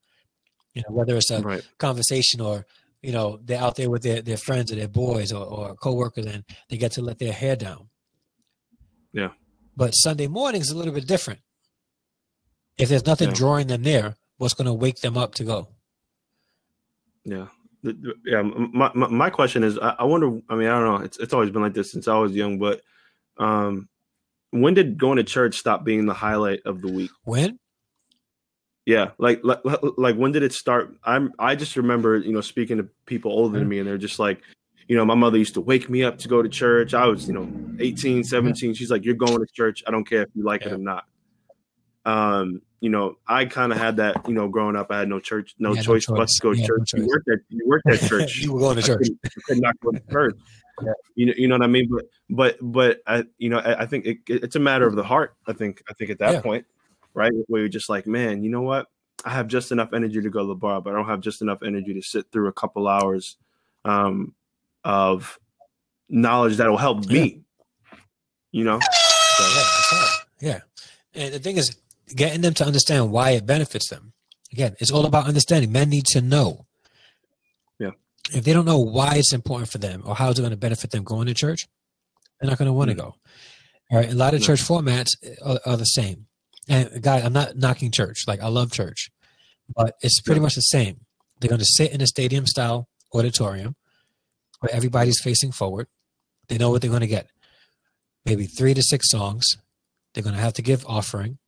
[0.74, 1.64] You know, whether it's a Right.
[1.78, 2.66] conversation or
[3.06, 6.26] you know they're out there with their, their friends or their boys or, or co-workers
[6.26, 7.88] and they get to let their hair down
[9.20, 9.30] Yeah.
[9.76, 11.40] but sunday morning is a little bit different
[12.78, 13.34] if there's nothing Yeah.
[13.42, 15.58] drawing them there what's going to wake them up to go
[17.24, 17.46] Yeah.
[18.24, 18.42] Yeah.
[18.42, 21.04] My, my, my question is, I, I wonder, I mean, I don't know.
[21.04, 22.80] It's, it's always been like this since I was young, but
[23.38, 23.88] um,
[24.52, 27.10] when did going to church stop being the highlight of the week?
[27.24, 27.58] when
[28.86, 29.10] Yeah.
[29.18, 29.60] Like, like,
[29.96, 30.94] like when did it start?
[31.04, 34.18] I'm, I just remember, you know, speaking to people older than me and they're just
[34.18, 34.40] like,
[34.88, 36.92] you know, my mother used to wake me up to go to church.
[36.92, 38.74] I was, you know, 18, 17.
[38.74, 39.82] She's like, you're going to church.
[39.86, 41.04] I don't care if you like it or not.
[42.04, 45.20] Um, you know, I kind of had that, you know, growing up, I had no
[45.20, 46.92] church, no had no choice but to go to had no church.
[46.92, 47.08] you choice.
[47.08, 48.38] worked at, you worked at church.
[48.38, 50.36] you were going to I church couldn't, I could not go to church.
[50.82, 50.92] Yeah.
[51.14, 51.88] You know, you know what I mean.
[51.90, 55.04] But but but I, you know, I, I think it, it's a matter of the
[55.04, 55.34] heart.
[55.46, 56.40] I think I think at that Yeah.
[56.40, 56.66] point,
[57.14, 58.86] right, where you're just like, man, you know what?
[59.24, 61.42] I have just enough energy to go to the bar, but I don't have just
[61.42, 63.36] enough energy to sit through a couple hours
[63.84, 64.34] um,
[64.84, 65.38] of
[66.08, 67.42] knowledge that will help me.
[68.50, 69.44] You know, So,
[70.42, 70.60] yeah, yeah
[71.14, 71.76] and the thing is
[72.14, 74.12] getting them to understand why it benefits them
[74.52, 76.71] again it's all about understanding men need to know Yeah.
[78.34, 80.90] If they don't know why it's important for them or how it's going to benefit
[80.90, 81.68] them going to church
[82.40, 83.00] they're not going to want to Mm.
[83.00, 83.14] go.
[83.90, 84.46] All right a lot of No.
[84.46, 86.26] church formats uh, are, are the same.
[86.68, 89.10] And guy i'm not knocking church like i love church
[89.74, 91.00] but it's pretty much the same.
[91.40, 93.76] They're going to sit in a stadium style auditorium
[94.60, 95.86] where everybody's facing forward.
[96.48, 97.28] They know what they're going to get.
[98.24, 99.44] Maybe three to six songs.
[100.12, 101.38] They're going to have to give offering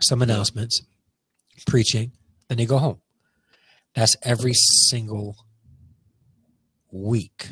[0.00, 0.24] some hmm.
[0.24, 0.80] announcements
[1.66, 2.12] preaching
[2.48, 3.00] then they go home.
[3.94, 5.36] That's every single
[6.94, 7.48] week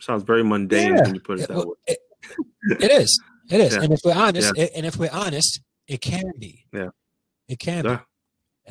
[0.00, 1.02] sounds very mundane Yeah.
[1.02, 1.74] when you put it it, that way.
[1.86, 1.98] it-
[2.80, 3.20] it is.
[3.50, 3.74] It is.
[3.74, 3.82] Yeah.
[3.82, 6.64] and if we're honest it, and if we're honest it can be.
[6.72, 6.88] Yeah.
[7.48, 7.96] it can Yeah.
[7.96, 8.02] be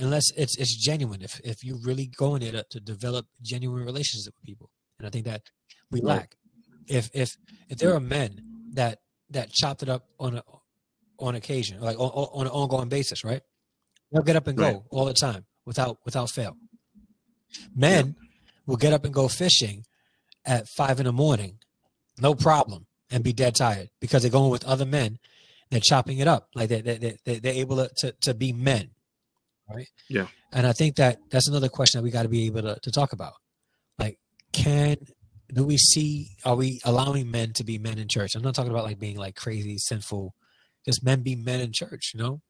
[0.04, 1.22] unless it's it's genuine.
[1.22, 4.72] If if you really go in there to, develop genuine relationships with people.
[4.98, 5.44] And i think that
[5.92, 6.08] we Right.
[6.20, 6.36] lack.
[6.88, 7.36] If if
[7.70, 8.42] if there are men
[8.74, 10.44] that that chopped it up on a
[11.20, 13.42] on occasion like on, on an ongoing basis right?
[14.12, 16.58] They'll get up and go all the time without without fail.
[17.76, 18.16] Men
[18.66, 19.84] will get up and go fishing
[20.46, 21.58] at five in the morning
[22.20, 25.18] no problem and be dead tired because they're going with other men
[25.70, 28.90] they're chopping it up like they, they, they, they're able to, to, to be men
[29.70, 30.28] right Yeah.
[30.52, 32.92] and i think that that's another question that we got to be able to, to
[32.92, 33.34] talk about
[34.00, 34.18] like
[34.54, 34.98] can
[35.54, 38.72] do we see are we allowing men to be men in church i'm not talking
[38.72, 40.34] about like being like crazy sinful
[40.86, 42.42] just men be men in church you know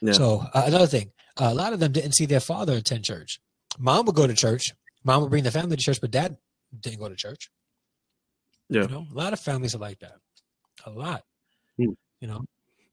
[0.00, 0.12] Yeah.
[0.12, 3.40] So uh, another thing, uh, a lot of them didn't see their father attend church.
[3.78, 4.70] Mom would go to church.
[5.08, 6.36] Mom would bring the family to church, but dad
[6.78, 7.50] didn't go to church.
[8.68, 8.82] Yeah.
[8.82, 10.16] You know, a lot of families are like that.
[10.84, 11.24] A lot.
[11.78, 11.92] Hmm.
[12.20, 12.44] You know.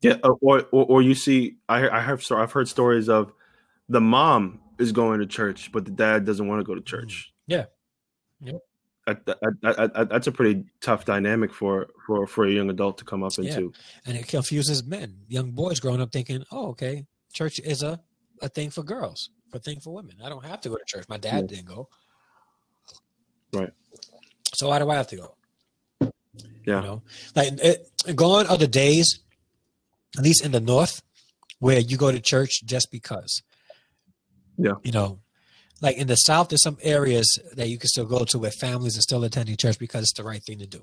[0.02, 3.34] Yeah, uh, or, or or you see, I I have I've heard stories of
[3.90, 7.34] the mom is going to church, but the dad doesn't want to go to church.
[7.48, 7.66] Yeah.
[8.40, 8.60] Yeah.
[9.08, 9.18] I,
[9.64, 13.24] I, I, that's a pretty tough dynamic for, for, for a young adult to come
[13.24, 13.52] up yeah.
[13.52, 13.74] into.
[14.06, 18.02] And it confuses men, young boys growing up thinking, oh, okay, church is a,
[18.42, 20.16] a thing for girls, a thing for women.
[20.24, 21.06] I don't have to go to church.
[21.08, 21.56] My dad yeah.
[21.56, 21.88] didn't go.
[23.56, 23.72] Right.
[24.54, 25.36] So why do I have to go?
[26.66, 26.82] Yeah.
[26.82, 27.02] You know,
[27.36, 29.20] like it, gone are the days,
[30.18, 31.02] at least in the North,
[31.60, 33.42] where you go to church just because.
[34.58, 34.74] Yeah.
[34.84, 35.20] You know,
[35.82, 38.98] like in the South, there's some areas that you can still go to where families
[38.98, 40.82] are still attending church because it's the right thing to do.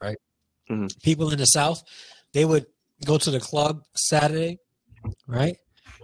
[0.00, 0.18] Right.
[0.70, 0.86] Mm-hmm.
[1.02, 1.82] People in the South,
[2.32, 2.66] they would
[3.04, 4.58] go to the club Saturday,
[5.26, 5.56] right?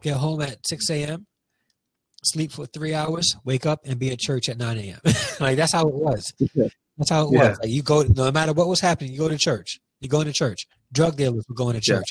[0.03, 1.27] Get home at 6 a.m.,
[2.25, 5.01] sleep for three hours, wake up and be at church at 9 a.m.
[5.41, 6.33] like that's how it was.
[6.97, 7.49] That's how it yeah.
[7.51, 7.59] was.
[7.61, 9.81] Like you go, no matter what was happening, you go to church.
[10.01, 10.67] You go to church.
[10.93, 12.09] Drug dealers were going to church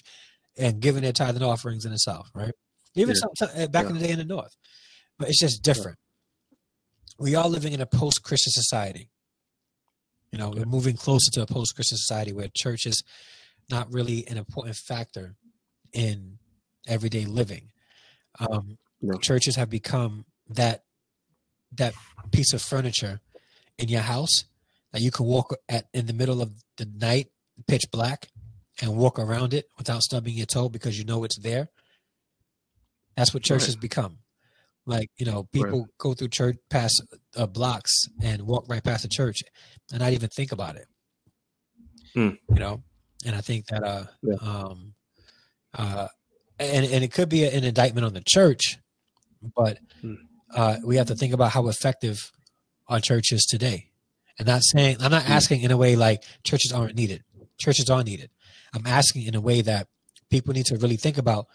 [0.55, 0.67] yeah.
[0.67, 2.53] and giving their tithing offerings in the South, right?
[2.95, 3.27] Even yeah.
[3.35, 4.55] some, uh, back in the day in the North.
[5.17, 5.97] But it's just different.
[7.19, 9.09] We are living in a post-Christian society.
[10.31, 13.03] You know, we're moving closer to a post-Christian society where church is
[13.69, 15.35] not really an important factor
[15.93, 16.39] in
[16.87, 17.69] everyday living.
[18.39, 19.17] Um, no.
[19.19, 20.83] Churches have become that
[21.73, 21.93] that
[22.31, 23.19] piece of furniture
[23.77, 24.45] in your house
[24.93, 27.27] that you can walk at in the middle of the night,
[27.67, 28.29] pitch black,
[28.81, 31.67] and walk around it without stubbing your toe because you know it's there.
[33.17, 33.65] That's what church right.
[33.67, 34.19] has become.
[34.85, 35.97] Like you know, people right.
[35.97, 37.03] go through church past
[37.35, 39.41] uh, blocks and walk right past the church,
[39.91, 40.87] and not even think about it.
[42.15, 42.37] Mm.
[42.49, 42.83] You know,
[43.25, 44.35] and I think that uh, yeah.
[44.41, 44.93] um,
[45.77, 46.07] uh,
[46.59, 48.77] and and it could be an indictment on the church,
[49.55, 50.17] but mm.
[50.55, 52.31] uh, we have to think about how effective
[52.87, 53.89] our church is today.
[54.39, 55.31] And not saying I'm not hmm.
[55.31, 57.23] asking in a way like churches aren't needed.
[57.59, 58.31] Churches are needed.
[58.73, 59.87] I'm asking in a way that
[60.31, 61.47] people need to really think about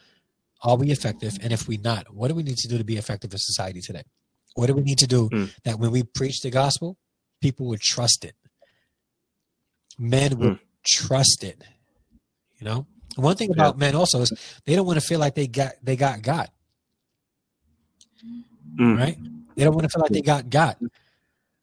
[0.63, 1.37] are we effective?
[1.43, 3.81] And if we're not, what do we need to do to be effective in society
[3.81, 4.03] today?
[4.55, 5.55] What do we need to do mm.
[5.65, 6.97] that when we preach the gospel,
[7.41, 8.35] people would trust it?
[9.99, 10.61] Men would mm.
[10.85, 11.63] trust it.
[12.59, 12.87] You know?
[13.17, 13.87] One thing about yeah.
[13.87, 14.33] men also is
[14.65, 16.49] they don't want to feel like they got they got God.
[18.77, 18.99] Mm.
[18.99, 19.19] Right?
[19.55, 20.77] They don't want to feel like they got God.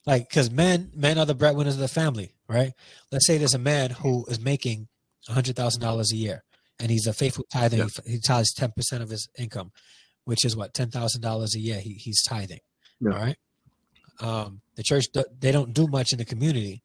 [0.06, 2.72] Like, because men, men are the breadwinners of the family, right?
[3.10, 4.88] Let's say there's a man who is making
[5.28, 6.44] hundred thousand dollars a year
[6.78, 7.78] and he's a faithful tither.
[7.78, 7.86] Yeah.
[8.04, 9.72] He, he tithes ten percent of his income,
[10.24, 11.80] which is what ten thousand dollars a year.
[11.80, 12.60] He, he's tithing.
[13.00, 13.12] Yeah.
[13.12, 13.36] All right.
[14.20, 15.06] Um, the church
[15.38, 16.82] they don't do much in the community,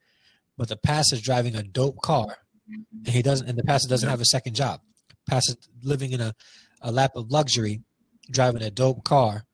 [0.58, 3.48] but the pastor's driving a dope car, and he doesn't.
[3.48, 4.12] And the pastor doesn't yeah.
[4.12, 4.82] have a second job.
[5.30, 5.54] Pastor
[5.84, 6.34] living in a,
[6.82, 7.82] a lap of luxury,
[8.30, 9.46] driving a dope car,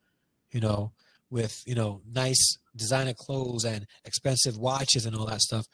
[0.50, 0.92] you know,
[1.30, 5.66] with you know nice designer clothes and expensive watches and all that stuff.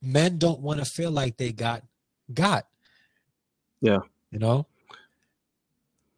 [0.00, 1.82] Men don't want to feel like they got
[2.32, 2.66] got
[3.80, 3.98] yeah.
[4.30, 4.66] You know?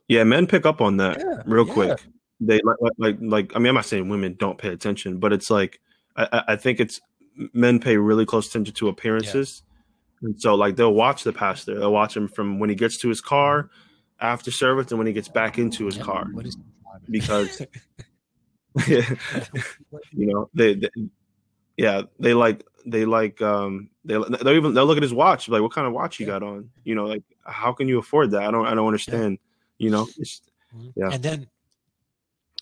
[0.08, 1.72] Yeah, men pick up on that yeah, real yeah.
[1.72, 2.00] quick.
[2.40, 5.50] They like, like, like, I mean, I'm not saying women don't pay attention, but it's
[5.50, 5.80] like,
[6.16, 7.00] I, I think it's
[7.52, 9.62] men pay really close attention to appearances.
[10.20, 10.28] Yeah.
[10.28, 11.78] And so, like, they'll watch the pastor.
[11.78, 13.70] They'll watch him from when he gets to his car
[14.20, 16.26] after service and when he gets back into his car.
[17.10, 17.60] Because,
[18.86, 19.04] you
[20.12, 20.88] know, they, they,
[21.76, 25.62] yeah, they like, they like, um, they they'll even they'll look at his watch like
[25.62, 26.70] what kind of watch you got on?
[26.84, 28.42] You know like how can you afford that?
[28.42, 29.38] I don't i don't understand
[29.78, 29.84] yeah.
[29.84, 30.04] you know?
[30.04, 30.88] Mm-hmm.
[30.96, 31.10] yeah.
[31.12, 31.46] And then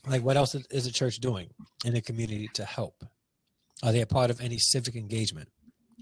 [0.07, 1.51] like what else is the church doing
[1.85, 3.05] in the community to help?
[3.83, 5.49] Are they a part of any civic engagement?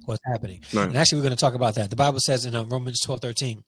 [0.06, 0.62] What's happening?
[0.72, 0.88] Right.
[0.88, 1.90] and actually we're going to talk about that.
[1.90, 3.64] The bible says in uh, romans 12 13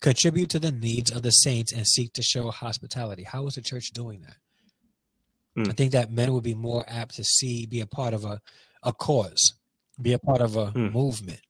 [0.00, 3.62] contribute to the needs of the saints and seek to show hospitality how is the
[3.62, 4.36] church doing that
[5.56, 5.68] mm.
[5.68, 8.40] i think that men would be more apt to see be a part of a,
[8.82, 9.54] a cause
[10.00, 10.88] be a part of a hmm.
[10.88, 11.40] movement.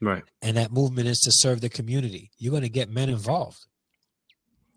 [0.00, 0.22] Right.
[0.40, 2.30] And that movement is to serve the community.
[2.38, 3.66] You're going to get men involved.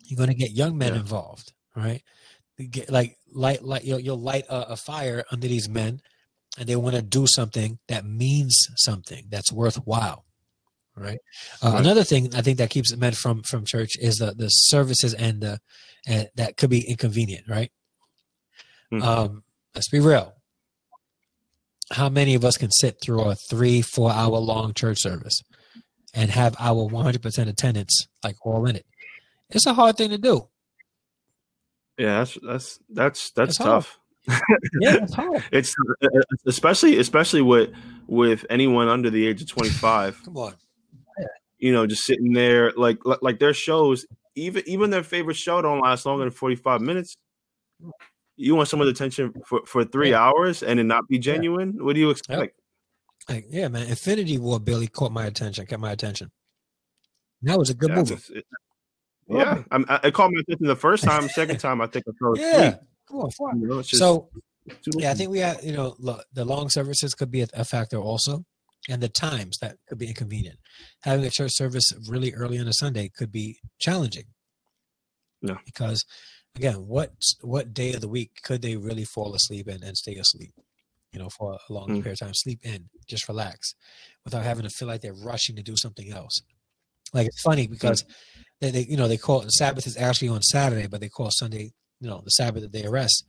[0.04, 1.00] You're going to get young men yeah.
[1.00, 2.02] involved, right?
[2.70, 3.84] get like light, light.
[3.84, 6.02] You'll, you'll light a, a fire under these men,
[6.58, 10.26] and they want to do something that means something that's worthwhile,
[10.96, 11.18] right?
[11.62, 11.80] Uh, right.
[11.80, 15.40] Another thing I think that keeps men from from church is the the services and
[15.40, 15.60] the
[16.06, 17.70] and that could be inconvenient, right?
[18.92, 19.02] Mm-hmm.
[19.02, 20.34] Um, let's be real
[21.92, 25.42] how many of us can sit through a three, four hour long church service
[26.14, 28.86] and have our 100% attendance like all in it?
[29.50, 30.48] It's a hard thing to do.
[31.98, 34.00] Yeah, that's that's that's that's tough.
[34.80, 35.44] yeah, it's hard.
[35.52, 35.74] it's
[36.44, 37.70] especially especially with
[38.08, 40.22] with anyone under the age of 25.
[40.24, 40.54] Come on.
[41.64, 44.04] You know, just sitting there like like their shows
[44.34, 47.16] even even their favorite show don't last longer than 45 minutes.
[48.36, 50.20] You want someone's attention for, for three yeah.
[50.20, 51.74] hours and it not be genuine?
[51.76, 51.84] Yeah.
[51.84, 52.40] What do you expect?
[52.40, 52.52] Yep.
[53.28, 53.86] Like, yeah, man.
[53.86, 56.30] Infinity War Billy caught my attention, kept my attention.
[57.42, 58.18] That was a good yeah, movie.
[58.34, 58.44] It,
[59.28, 61.28] yeah, I'm, I caught my attention the first time.
[61.30, 62.48] Second time, I think I fell asleep.
[62.52, 62.76] Yeah,
[63.08, 64.28] come on, you know, so
[64.96, 65.96] yeah, I think we have you know
[66.32, 68.44] the long services could be a, a factor also,
[68.88, 70.58] and the times that could be inconvenient.
[71.02, 74.24] Having a church service really early on a Sunday could be challenging.
[75.40, 76.04] Yeah, because
[76.56, 77.12] again, what
[77.42, 80.52] what day of the week could they really fall asleep and, and stay asleep?
[81.12, 82.02] You know, for a long mm.
[82.02, 83.74] period of time, sleep in, just relax,
[84.24, 86.42] without having to feel like they're rushing to do something else.
[87.12, 88.08] Like it's funny because mm.
[88.60, 91.30] they, they you know they call it, Sabbath is actually on Saturday, but they call
[91.30, 93.24] Sunday you know the Sabbath the day of rest.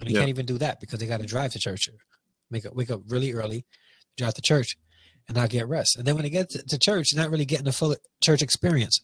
[0.00, 0.20] And you yeah.
[0.20, 1.88] can't even do that because they got to drive to church,
[2.52, 3.64] make up, wake up really early,
[4.18, 4.76] drive to church,
[5.28, 5.96] and not get rest.
[5.96, 9.00] And then when they get to, to church, not really getting the full church experience.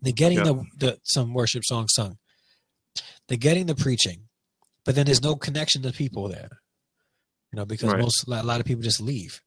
[0.00, 0.44] They're getting yeah.
[0.44, 2.18] the, the some worship songs sung.
[3.28, 4.28] They're getting the preaching,
[4.84, 6.60] but then there's no connection to people there.
[7.52, 8.02] You know, because right.
[8.02, 9.40] most a lot of people just leave.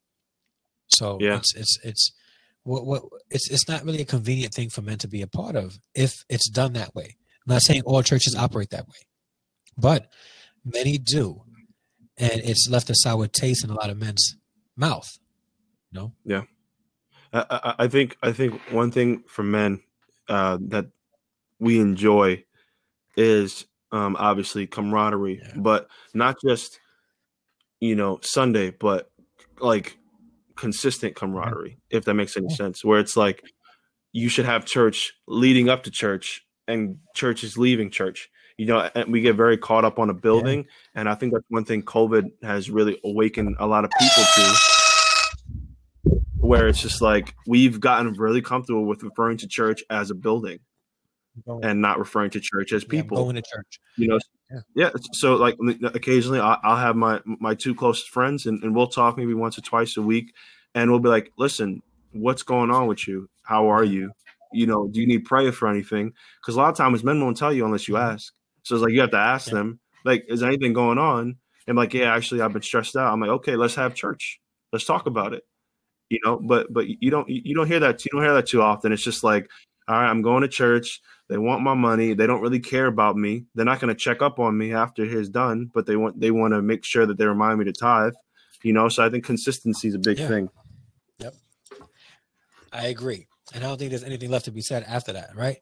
[0.90, 1.38] So yeah.
[1.38, 2.12] it's it's it's
[2.64, 5.56] what what it's it's not really a convenient thing for men to be a part
[5.56, 7.16] of if it's done that way.
[7.48, 9.08] I'm not saying all churches operate that way,
[9.78, 10.08] but
[10.66, 11.42] many do,
[12.18, 14.36] and it's left a sour taste in a lot of men's
[14.76, 15.20] mouth.
[15.92, 16.14] No.
[16.26, 16.44] Yeah,
[17.34, 19.82] I, I think I think one thing for men
[20.28, 20.88] uh, that
[21.60, 22.44] we enjoy
[23.16, 25.54] is um, obviously camaraderie, yeah.
[25.58, 26.80] but not just
[27.80, 29.12] you know Sunday, but
[29.60, 29.98] like
[30.56, 32.84] consistent camaraderie, if that makes any sense.
[32.84, 33.44] Where it's like
[34.12, 38.30] you should have church leading up to church and church is leaving church.
[38.62, 41.46] You know, and we get very caught up on a building, and I think that's
[41.50, 47.34] one thing COVID has really awakened a lot of people to, where it's just like
[47.48, 50.60] we've gotten really comfortable with referring to church as a building,
[51.64, 53.18] and not referring to church as people.
[53.18, 54.20] Yeah, going to church, you know.
[54.52, 54.60] Yeah.
[54.76, 54.90] yeah.
[55.14, 55.58] So like
[55.96, 59.62] occasionally, I'll have my my two closest friends, and, and we'll talk maybe once or
[59.62, 60.36] twice a week,
[60.76, 61.82] and we'll be like, "Listen,
[62.12, 63.28] what's going on with you?
[63.42, 64.12] How are you?
[64.54, 66.14] you know, do you need prayer for anything?
[66.42, 68.14] Because a lot of times men won't tell you unless you mm-hmm.
[68.14, 68.34] ask.
[68.64, 69.56] So it's like you have to ask yeah.
[69.56, 71.38] them, like, is anything going on?
[71.68, 73.12] And like, yeah, actually, I've been stressed out.
[73.12, 74.40] I'm like, okay, let's have church.
[74.74, 75.44] Let's talk about it.
[76.10, 78.62] You know, but but you don't you don't hear that you don't hear that too
[78.62, 78.92] often.
[78.92, 79.50] It's just like,
[79.88, 81.02] all right, I'm going to church.
[81.30, 82.14] They want my money.
[82.14, 83.46] They don't really care about me.
[83.56, 86.32] They're not going to check up on me after it's done, but they want they
[86.32, 88.14] want to make sure that they remind me to tithe.
[88.64, 90.28] You know, so I think consistency is a big yeah.
[90.28, 90.50] thing.
[91.20, 91.36] Yep,
[92.74, 93.28] I agree.
[93.54, 95.58] And I don't think there's anything left to be said after that, right?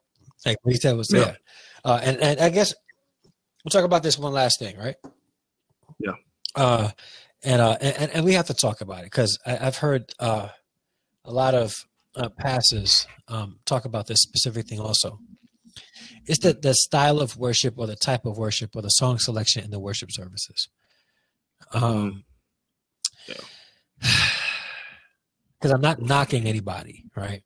[0.46, 1.38] Like what he said was there.
[1.86, 1.92] Yeah.
[1.92, 2.74] Uh, and, and I guess
[3.64, 4.96] we'll talk about this one last thing, right?
[6.00, 6.14] Yeah.
[6.56, 6.90] Uh,
[7.44, 10.50] and, uh, and, and we have to talk about it because I've heard uh,
[11.24, 11.76] a lot of
[12.16, 15.20] uh, passes um, talk about this specific thing also.
[16.26, 19.64] It's the, the style of worship or the type of worship or the song selection
[19.64, 20.68] in the worship services.
[21.74, 22.24] Um,
[24.00, 24.10] because
[25.64, 25.74] yeah.
[25.74, 27.44] I'm not knocking anybody, right?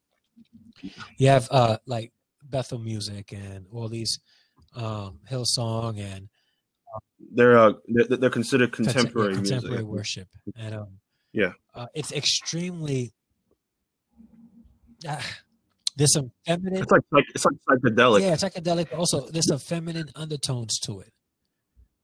[1.17, 2.11] you have uh like
[2.43, 4.19] Bethel music and all these
[4.75, 6.29] um Hillsong and
[6.93, 7.01] um,
[7.33, 10.27] they're uh they're, they're considered contemporary contemporary worship.
[10.55, 10.87] And um
[11.31, 11.53] yeah.
[11.73, 13.13] uh, it's extremely
[15.07, 15.21] uh,
[15.95, 18.21] there's some feminine it's like, like it's like psychedelic.
[18.21, 21.11] Yeah it's psychedelic also there's some feminine undertones to it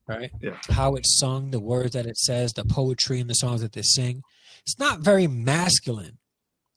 [0.07, 0.31] right?
[0.41, 0.57] Yeah.
[0.69, 3.83] How it's sung the words that it says the poetry in the songs that they
[3.83, 4.23] sing.
[4.65, 6.17] It's not very masculine.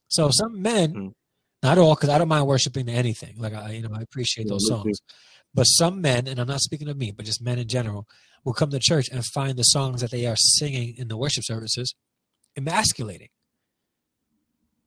[0.09, 1.13] So some men mm.
[1.63, 3.37] Not all, because I don't mind worshiping anything.
[3.39, 5.01] Like I, you know, I appreciate those songs.
[5.55, 8.07] But some men, and I'm not speaking of me, but just men in general,
[8.45, 11.45] will come to church and find the songs that they are singing in the worship
[11.45, 11.95] services
[12.57, 13.29] emasculating.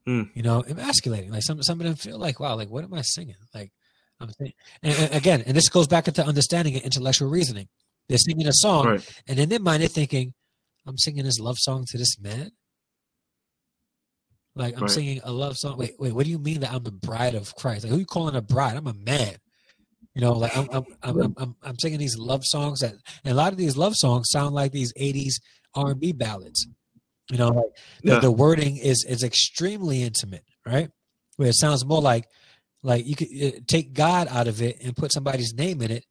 [0.08, 0.30] Mm.
[0.34, 1.32] You know, emasculating.
[1.32, 3.34] Like some some of them feel like, wow, like what am I singing?
[3.54, 3.72] Like
[4.20, 4.52] I'm saying,
[4.82, 7.68] and, and again, and this goes back into understanding and intellectual reasoning.
[8.08, 9.22] They're singing a song, right.
[9.26, 10.32] and in their mind, they're thinking,
[10.86, 12.52] "I'm singing this love song to this man."
[14.54, 14.90] Like I'm right.
[14.90, 15.76] singing a love song.
[15.76, 17.84] Wait, wait, what do you mean that I'm the bride of Christ?
[17.84, 18.76] Like who you calling a bride?
[18.76, 19.36] I'm a man.
[20.16, 23.36] You know, like I'm I'm I'm, I'm, I'm singing these love songs that, and a
[23.36, 25.34] lot of these love songs sound like these '80s
[25.74, 26.66] R&B ballads.
[27.30, 27.66] You know, like
[28.02, 28.14] yeah.
[28.14, 30.88] the, the wording is is extremely intimate, right?
[31.36, 32.28] Where it sounds more like
[32.82, 36.06] like you could uh, take God out of it and put somebody's name in it,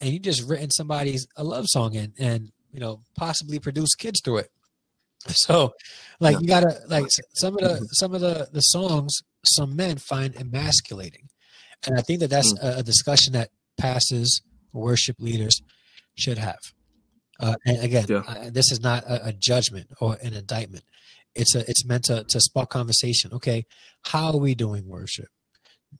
[0.00, 4.20] and you just written somebody's a love song in, and you know possibly produce kids
[4.24, 4.50] through it.
[5.28, 5.72] So,
[6.20, 6.40] like, yeah.
[6.40, 7.84] you gotta like some of the mm-hmm.
[7.90, 11.28] some of the the songs some men find emasculating,
[11.86, 12.78] and I think that that's mm.
[12.78, 14.40] a, discussion that pastors,
[14.72, 15.60] worship leaders
[16.14, 16.58] should have.
[17.40, 18.22] Uh, and again, yeah.
[18.26, 20.84] uh, this is not a, a, judgment or an indictment.
[21.34, 23.32] It's a it's meant to to spark conversation.
[23.32, 23.64] Okay,
[24.02, 25.28] how are we doing worship?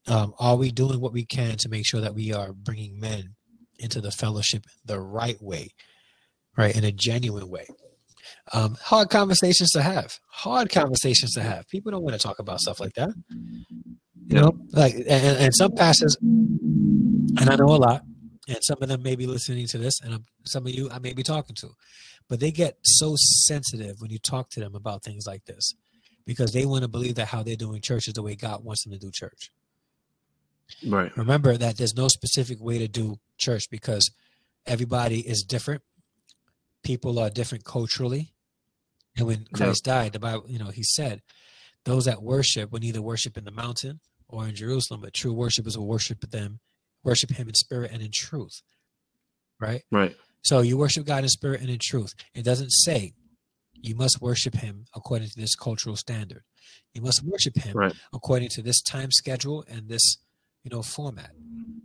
[0.07, 3.35] um, are we doing what we can to make sure that we are bringing men
[3.79, 5.71] into the fellowship the right way,
[6.57, 7.67] right, in a genuine way?
[8.53, 10.19] Um, hard conversations to have.
[10.29, 11.69] Hard conversations to have.
[11.69, 13.11] People don't want to talk about stuff like that.
[14.29, 18.03] You know, like and, and some pastors, and I know a lot,
[18.49, 20.99] and some of them may be listening to this, and I'm, some of you I
[20.99, 21.71] may be talking to,
[22.29, 25.75] but they get so sensitive when you talk to them about things like this
[26.25, 28.85] because they want to believe that how they're doing church is the way God wants
[28.85, 29.51] them to do church.
[30.87, 31.15] Right.
[31.17, 34.11] Remember that there's no specific way to do church because
[34.67, 35.83] everybody is different.
[36.83, 38.33] People are different culturally.
[39.17, 39.95] And when Christ yep.
[39.95, 41.23] died, the Bible, you know, he said,
[41.85, 44.01] those that worship will either worship in the mountain
[44.33, 46.61] or in Jerusalem, but true worshipers will worship them,
[47.05, 48.63] worship him in spirit and in truth.
[49.61, 49.83] Right?
[49.93, 50.17] Right.
[50.43, 52.15] So you worship God in spirit and in truth.
[52.35, 53.13] It doesn't say
[53.75, 56.43] you must worship him according to this cultural standard.
[56.95, 57.95] You must worship him right.
[58.13, 60.19] according to this time schedule and this,
[60.65, 61.31] you know, format.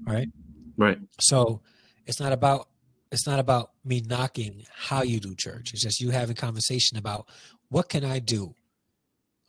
[0.05, 0.29] Right?
[0.77, 0.99] Right.
[1.19, 1.61] So
[2.05, 2.69] it's not about
[3.11, 5.71] it's not about me knocking how you do church.
[5.73, 7.27] It's just you having a conversation about
[7.69, 8.53] what can I do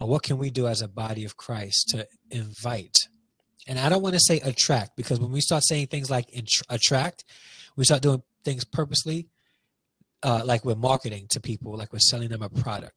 [0.01, 2.97] or what can we do as a body of Christ to invite.
[3.67, 6.27] And I don't want to say attract because when we start saying things like
[6.69, 7.25] attract,
[7.77, 9.29] we start doing things purposely,
[10.23, 12.95] uh, like we're marketing to people, like we're selling them a product.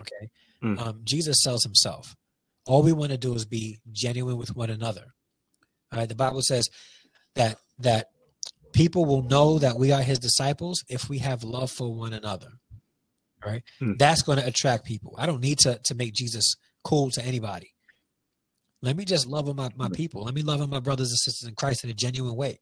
[0.00, 0.30] Okay.
[0.62, 0.80] Mm.
[0.80, 2.16] Um, Jesus sells himself.
[2.66, 5.04] All we want to do is be genuine with one another.
[5.92, 6.08] All right.
[6.08, 6.68] The Bible says
[7.34, 8.08] that that
[8.72, 12.48] people will know that we are his disciples if we have love for one another.
[13.46, 13.62] Right.
[13.80, 13.96] Mm.
[13.98, 15.14] That's going to attract people.
[15.16, 17.72] I don't need to to make Jesus cool to anybody.
[18.82, 19.92] Let me just love my, my hmm.
[19.92, 20.24] people.
[20.24, 22.60] Let me love my brothers and sisters in Christ in a genuine way.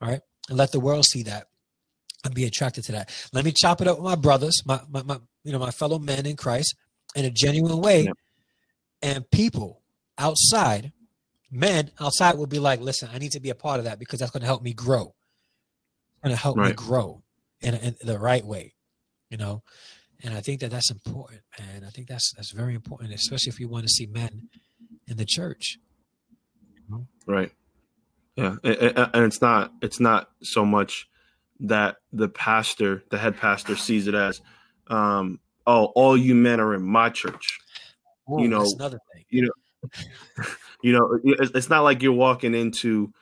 [0.00, 0.20] All right.
[0.48, 1.46] And let the world see that
[2.24, 3.10] and be attracted to that.
[3.32, 5.98] Let me chop it up with my brothers, my, my, my you know, my fellow
[5.98, 6.74] men in Christ
[7.14, 8.02] in a genuine way.
[8.02, 8.12] Yeah.
[9.00, 9.82] And people
[10.18, 10.92] outside,
[11.50, 14.18] men outside will be like, listen, I need to be a part of that because
[14.18, 15.14] that's going to help me grow.
[16.12, 16.68] It's going to help right.
[16.68, 17.22] me grow
[17.60, 18.74] in, in the right way,
[19.30, 19.62] you know?
[20.24, 21.84] And I think that that's important, man.
[21.86, 24.48] I think that's, that's very important, especially if you want to see men
[25.06, 25.78] in the church.
[27.26, 27.52] Right.
[28.36, 28.56] Yeah.
[28.64, 31.08] And it's not, it's not so much,
[31.60, 34.40] that the pastor, the head pastor, sees it as,
[34.88, 37.58] um, oh, all you men are in my church.
[38.36, 39.24] You know, another thing.
[39.30, 40.44] You know,
[40.82, 43.12] you know, it's, it's, not like you're walking into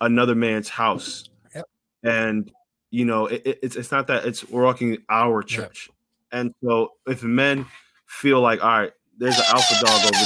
[0.00, 1.66] another man's house, yep.
[2.02, 2.50] and
[2.90, 5.95] you know, it, it's it's not that it's we're walking our church, yep.
[6.32, 7.66] And so if men
[8.06, 10.24] feel like, all right, there's an alpha dog over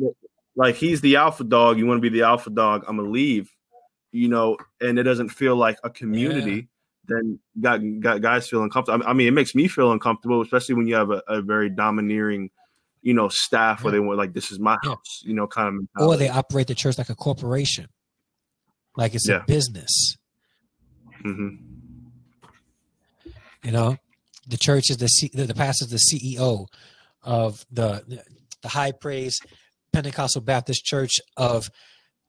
[0.00, 0.10] there,
[0.54, 3.50] like he's the alpha dog, you want to be the alpha dog, I'm gonna leave
[4.16, 6.68] you know, and it doesn't feel like a community,
[7.08, 7.16] yeah.
[7.20, 9.04] then got, got guys feel uncomfortable.
[9.06, 12.50] I mean, it makes me feel uncomfortable, especially when you have a, a very domineering,
[13.02, 13.84] you know, staff yeah.
[13.84, 15.74] where they want like, this is my house, you know, kind of.
[15.74, 16.14] Mentality.
[16.14, 17.88] Or they operate the church like a corporation,
[18.96, 20.16] like it's a business.
[21.22, 21.56] Mm-hmm.
[23.64, 23.96] You know,
[24.46, 26.66] the church is the C, the, pastor is the CEO
[27.22, 28.22] of the
[28.62, 29.38] the high praise
[29.92, 31.70] Pentecostal Baptist Church of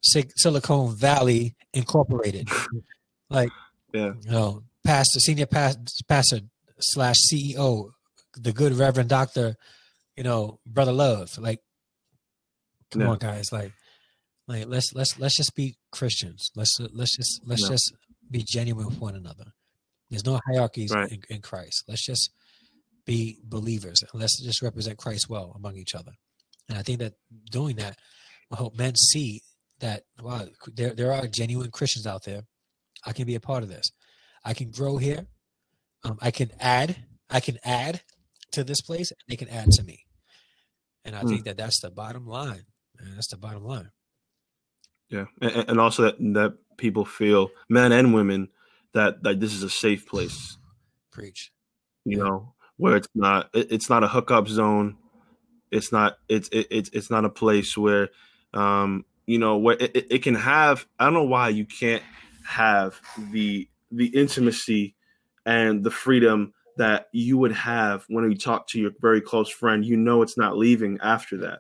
[0.02, 2.50] Silicon Valley Incorporated.
[3.30, 3.50] like,
[3.94, 6.40] yeah, you know, pastor, senior pastor, pastor
[6.80, 7.92] slash CEO,
[8.36, 9.56] the good Reverend Doctor,
[10.16, 11.38] you know, Brother Love.
[11.38, 11.60] Like,
[12.92, 13.10] come yeah.
[13.10, 13.52] on, guys.
[13.52, 13.72] Like,
[14.48, 16.52] like let's let's let's just be Christians.
[16.56, 17.70] Let's let's just let's yeah.
[17.70, 17.94] just
[18.30, 19.54] be genuine with one another.
[20.10, 21.12] There's no hierarchies right.
[21.12, 21.84] in, in Christ.
[21.88, 22.32] Let's just
[23.06, 26.12] be believers and let's just represent Christ well among each other.
[26.70, 27.14] And I think that
[27.50, 27.98] doing that
[28.50, 29.42] will help men see
[29.80, 32.42] that wow, there there are genuine Christians out there.
[33.06, 33.92] I can be a part of this.
[34.44, 35.28] I can grow here.
[36.04, 36.96] Um, I can add.
[37.30, 38.02] I can add
[38.52, 40.06] to this place, and they can add to me.
[41.06, 41.30] And I hmm.
[41.30, 42.66] think that that's the bottom line.
[43.00, 43.92] Man, that's the bottom line.
[45.10, 48.50] Yeah, and, and also that that people feel, men and women,
[48.98, 50.58] that that this is a safe place.
[51.12, 51.52] Preach.
[52.06, 52.24] You yeah.
[52.24, 54.98] know, where it's not it, it's not a hookup zone.
[55.72, 58.10] It's not it's it, it's it's not a place where
[58.54, 62.02] um you know what it, it, can have i don't know why you can't
[62.48, 63.00] have
[63.32, 64.96] the the intimacy
[65.46, 69.86] and the freedom that you would have when you talk to your very close friend
[69.86, 71.60] you know it's not leaving after that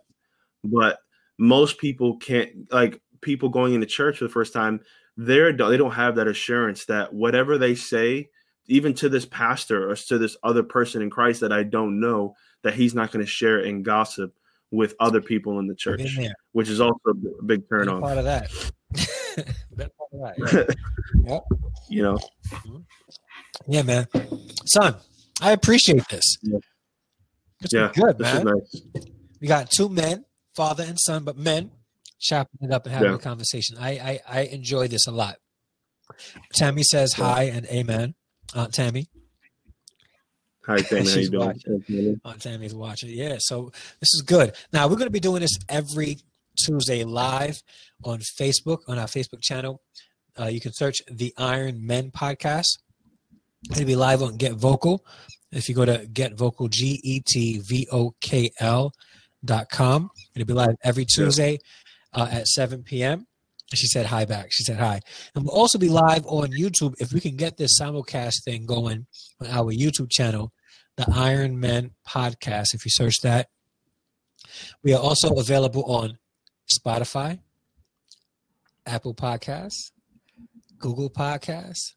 [0.64, 1.00] but
[1.38, 4.80] most people can't like people going into church for the first time
[5.18, 8.30] they're they don't have that assurance that whatever they say
[8.68, 12.36] even to this pastor or to this other person in christ that i don't know
[12.64, 14.34] that he's not going to share and gossip
[14.72, 16.18] with other people in the church,
[16.52, 18.02] which is also a big turn on.
[18.02, 18.50] Part of that.
[20.18, 20.76] part of that.
[21.24, 21.40] Yeah.
[21.90, 22.18] You know.
[22.50, 22.78] Mm-hmm.
[23.70, 24.08] Yeah, man.
[24.66, 24.98] Son,
[25.40, 26.38] I appreciate this.
[26.42, 26.58] Yeah.
[27.62, 28.44] It's yeah, good, man.
[28.44, 28.82] Nice.
[29.40, 31.72] We got two men, father and son, but men
[32.20, 33.16] chopping it up and having yeah.
[33.16, 33.78] a conversation.
[33.80, 35.38] I, I I enjoy this a lot.
[36.54, 38.16] Tammy says hi and amen.
[38.56, 39.08] Aunt Tammy.
[40.66, 41.10] Hi, Tammy.
[41.10, 42.22] How you doing?
[42.26, 43.10] Aunt Tammy's watching.
[43.10, 44.54] Yeah, so this is good.
[44.74, 46.18] Now we're going to be doing this every
[46.66, 47.62] Tuesday live
[48.04, 49.82] on Facebook on our Facebook channel.
[50.40, 52.80] Uh, you can search the Iron Men podcast.
[53.72, 55.00] It'll be live on Get Vokl.
[55.52, 58.92] If you go to Get Vokl, G E T V O K L
[59.44, 61.60] dot com, it'll be live every Tuesday
[62.14, 63.28] uh, at 7 p.m.
[63.74, 64.48] She said hi back.
[64.52, 65.02] She said hi.
[65.36, 69.08] And we'll also be live on YouTube if we can get this simulcast thing going
[69.42, 70.54] on our YouTube channel,
[70.96, 72.74] the Iron Men Podcast.
[72.74, 73.50] If you search that,
[74.84, 76.18] we are also available on
[76.68, 77.40] Spotify,
[78.86, 79.92] Apple Podcasts,
[80.80, 81.94] Google Podcasts,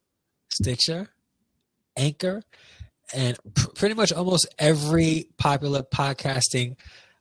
[0.49, 1.11] Stitcher,
[1.97, 2.43] Anchor,
[3.15, 6.77] and pr- pretty much almost every popular podcasting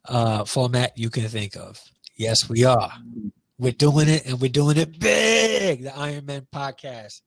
[0.05, 1.79] uh, format you can think of.
[2.19, 2.91] Yes, we are.
[3.57, 5.83] We're doing it, and we're doing it big.
[5.83, 7.21] The Iron Men podcast.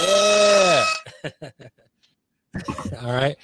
[0.00, 0.86] Yeah.
[3.02, 3.36] All right.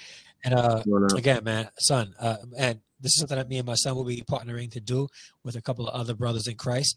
[0.43, 0.83] And uh,
[1.15, 4.23] again, man, son, uh, and this is something that me and my son will be
[4.23, 5.07] partnering to do
[5.45, 6.97] with a couple of other brothers in Christ.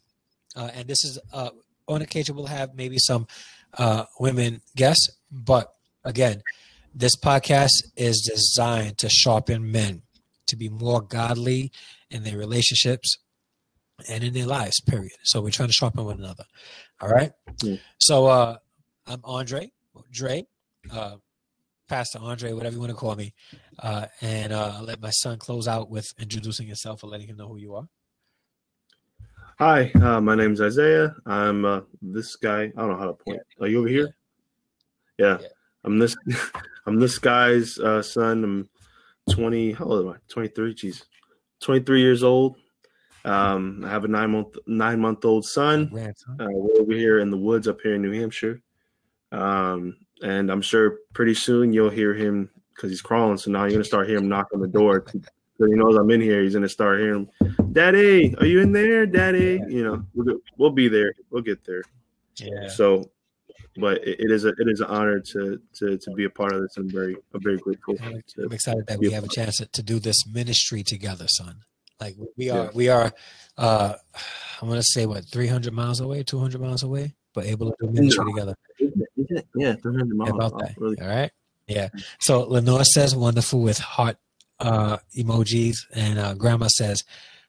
[0.56, 1.50] Uh, and this is uh,
[1.86, 3.26] on occasion we'll have maybe some
[3.76, 5.74] uh, women guests, but
[6.04, 6.42] again,
[6.94, 10.00] this podcast is designed to sharpen men
[10.46, 11.70] to be more godly
[12.14, 13.18] in their relationships
[14.08, 14.80] and in their lives.
[14.80, 15.12] Period.
[15.24, 16.44] So we're trying to sharpen one another.
[17.00, 17.32] All right.
[17.62, 17.76] Yeah.
[17.98, 18.56] So uh,
[19.06, 19.70] I'm Andre
[20.12, 20.46] Dre.
[20.90, 21.16] Uh,
[21.88, 23.34] Pastor Andre, whatever you want to call me.
[23.78, 27.36] Uh, and uh, I'll let my son close out with introducing himself and letting him
[27.36, 27.86] know who you are.
[29.58, 31.14] Hi, uh, my name's Isaiah.
[31.26, 32.62] I'm uh, this guy.
[32.64, 33.40] I don't know how to point.
[33.58, 33.64] Yeah.
[33.64, 34.16] Are you over here?
[35.18, 35.38] Yeah.
[35.40, 35.48] yeah.
[35.84, 36.16] I'm this.
[36.86, 38.44] I'm this guy's uh, son.
[38.44, 38.68] I'm
[39.30, 39.72] 20.
[39.72, 40.16] How old am I?
[40.28, 40.74] 23.
[40.74, 41.04] Jeez,
[41.64, 42.56] 23 years old.
[43.24, 45.90] Um, I have a nine month nine month old son.
[46.38, 48.60] Uh, we're over here in the woods up here in New Hampshire.
[49.32, 53.38] Um, and I'm sure pretty soon you'll hear him because he's crawling.
[53.38, 55.06] So now you're gonna start hearing him knock on the door.
[55.56, 56.42] So he knows I'm in here.
[56.42, 57.28] He's gonna start hearing,
[57.70, 61.14] "Daddy, are you in there, Daddy?" You know, we'll, we'll be there.
[61.30, 61.84] We'll get there.
[62.34, 62.66] Yeah.
[62.66, 63.08] So,
[63.76, 66.52] but it, it is a it is an honor to to to be a part
[66.52, 66.76] of this.
[66.76, 67.96] I'm very I'm very grateful.
[68.02, 71.64] I'm excited that we have a chance to, to do this ministry together, son.
[72.00, 72.70] Like we are yeah.
[72.74, 73.12] we are.
[73.56, 73.94] uh
[74.60, 78.24] I'm gonna say what 300 miles away, 200 miles away, but able to do ministry
[78.24, 78.32] no.
[78.32, 78.56] together.
[79.56, 80.30] Yeah, 300 miles.
[80.30, 80.74] about that.
[80.78, 81.00] Really.
[81.00, 81.30] All right.
[81.66, 81.88] Yeah.
[82.20, 84.16] So Lenore says wonderful with heart
[84.60, 87.04] uh, emojis, and uh, Grandma says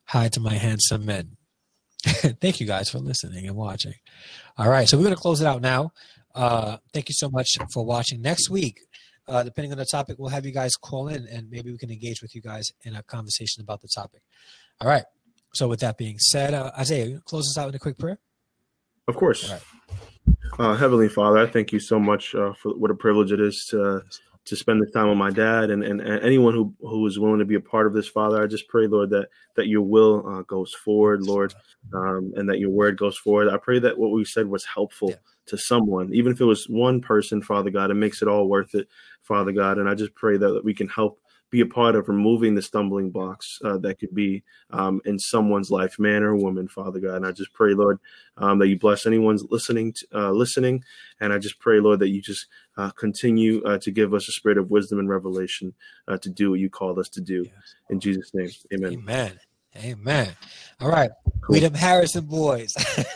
[0.05, 1.34] hi to my handsome men.
[2.39, 3.93] thank you guys for listening and watching.
[4.57, 5.91] All right, so we're going to close it out now.
[6.35, 8.21] Uh, thank you so much for watching.
[8.21, 8.79] Next week,
[9.27, 11.89] uh, depending on the topic, we'll have you guys call in and maybe we can
[11.89, 14.21] engage with you guys in a conversation about the topic.
[14.81, 15.03] All right.
[15.53, 18.19] So, with that being said, uh, Isaiah, close us out with a quick prayer.
[19.07, 19.51] Of course.
[20.59, 23.65] Uh, Heavenly Father, I thank you so much uh, for what a privilege it is
[23.69, 24.03] to
[24.45, 27.39] to spend this time with my dad and, and, and, anyone who, who is willing
[27.39, 28.41] to be a part of this, Father.
[28.41, 31.53] I just pray, Lord, that that your will uh, goes forward, Lord,
[31.93, 33.49] um, and that your word goes forward.
[33.49, 35.15] I pray that what we said was helpful yeah.
[35.47, 37.91] to someone, even if it was one person, Father God.
[37.91, 38.87] It makes it all worth it,
[39.23, 39.77] Father God.
[39.79, 41.19] And I just pray that, that we can help
[41.55, 45.71] be a part of removing the stumbling blocks uh, that could be um, in someone's
[45.71, 47.15] life, man or woman, Father God.
[47.15, 47.97] And I just pray, Lord,
[48.35, 50.83] um, that you bless anyone's listening, to, uh, listening,
[51.21, 54.33] and I just pray, Lord, that you just uh, continue uh, to give us a
[54.33, 55.73] spirit of wisdom and revelation
[56.09, 57.45] uh, to do what you called us to do.
[57.45, 57.75] Yes.
[57.89, 58.91] In Jesus' name, Amen.
[58.91, 59.39] Amen.
[59.77, 60.35] Amen.
[60.81, 61.11] All right.
[61.41, 61.53] Cool.
[61.53, 62.73] We them Harrison boys.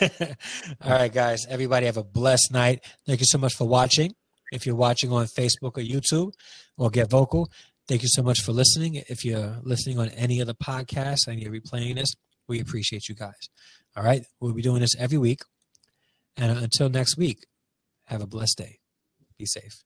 [0.82, 1.46] All right, guys.
[1.46, 2.84] Everybody have a blessed night.
[3.06, 4.14] Thank you so much for watching.
[4.52, 6.32] If you're watching on Facebook or YouTube
[6.76, 7.46] or Get Vokl,
[7.90, 9.02] Thank you so much for listening.
[9.08, 12.14] If you're listening on any of the podcasts and you're replaying this,
[12.46, 13.48] we appreciate you guys.
[13.96, 14.22] All right.
[14.38, 15.40] We'll be doing this every week.
[16.36, 17.48] And until next week,
[18.04, 18.78] have a blessed day.
[19.36, 19.82] Be safe.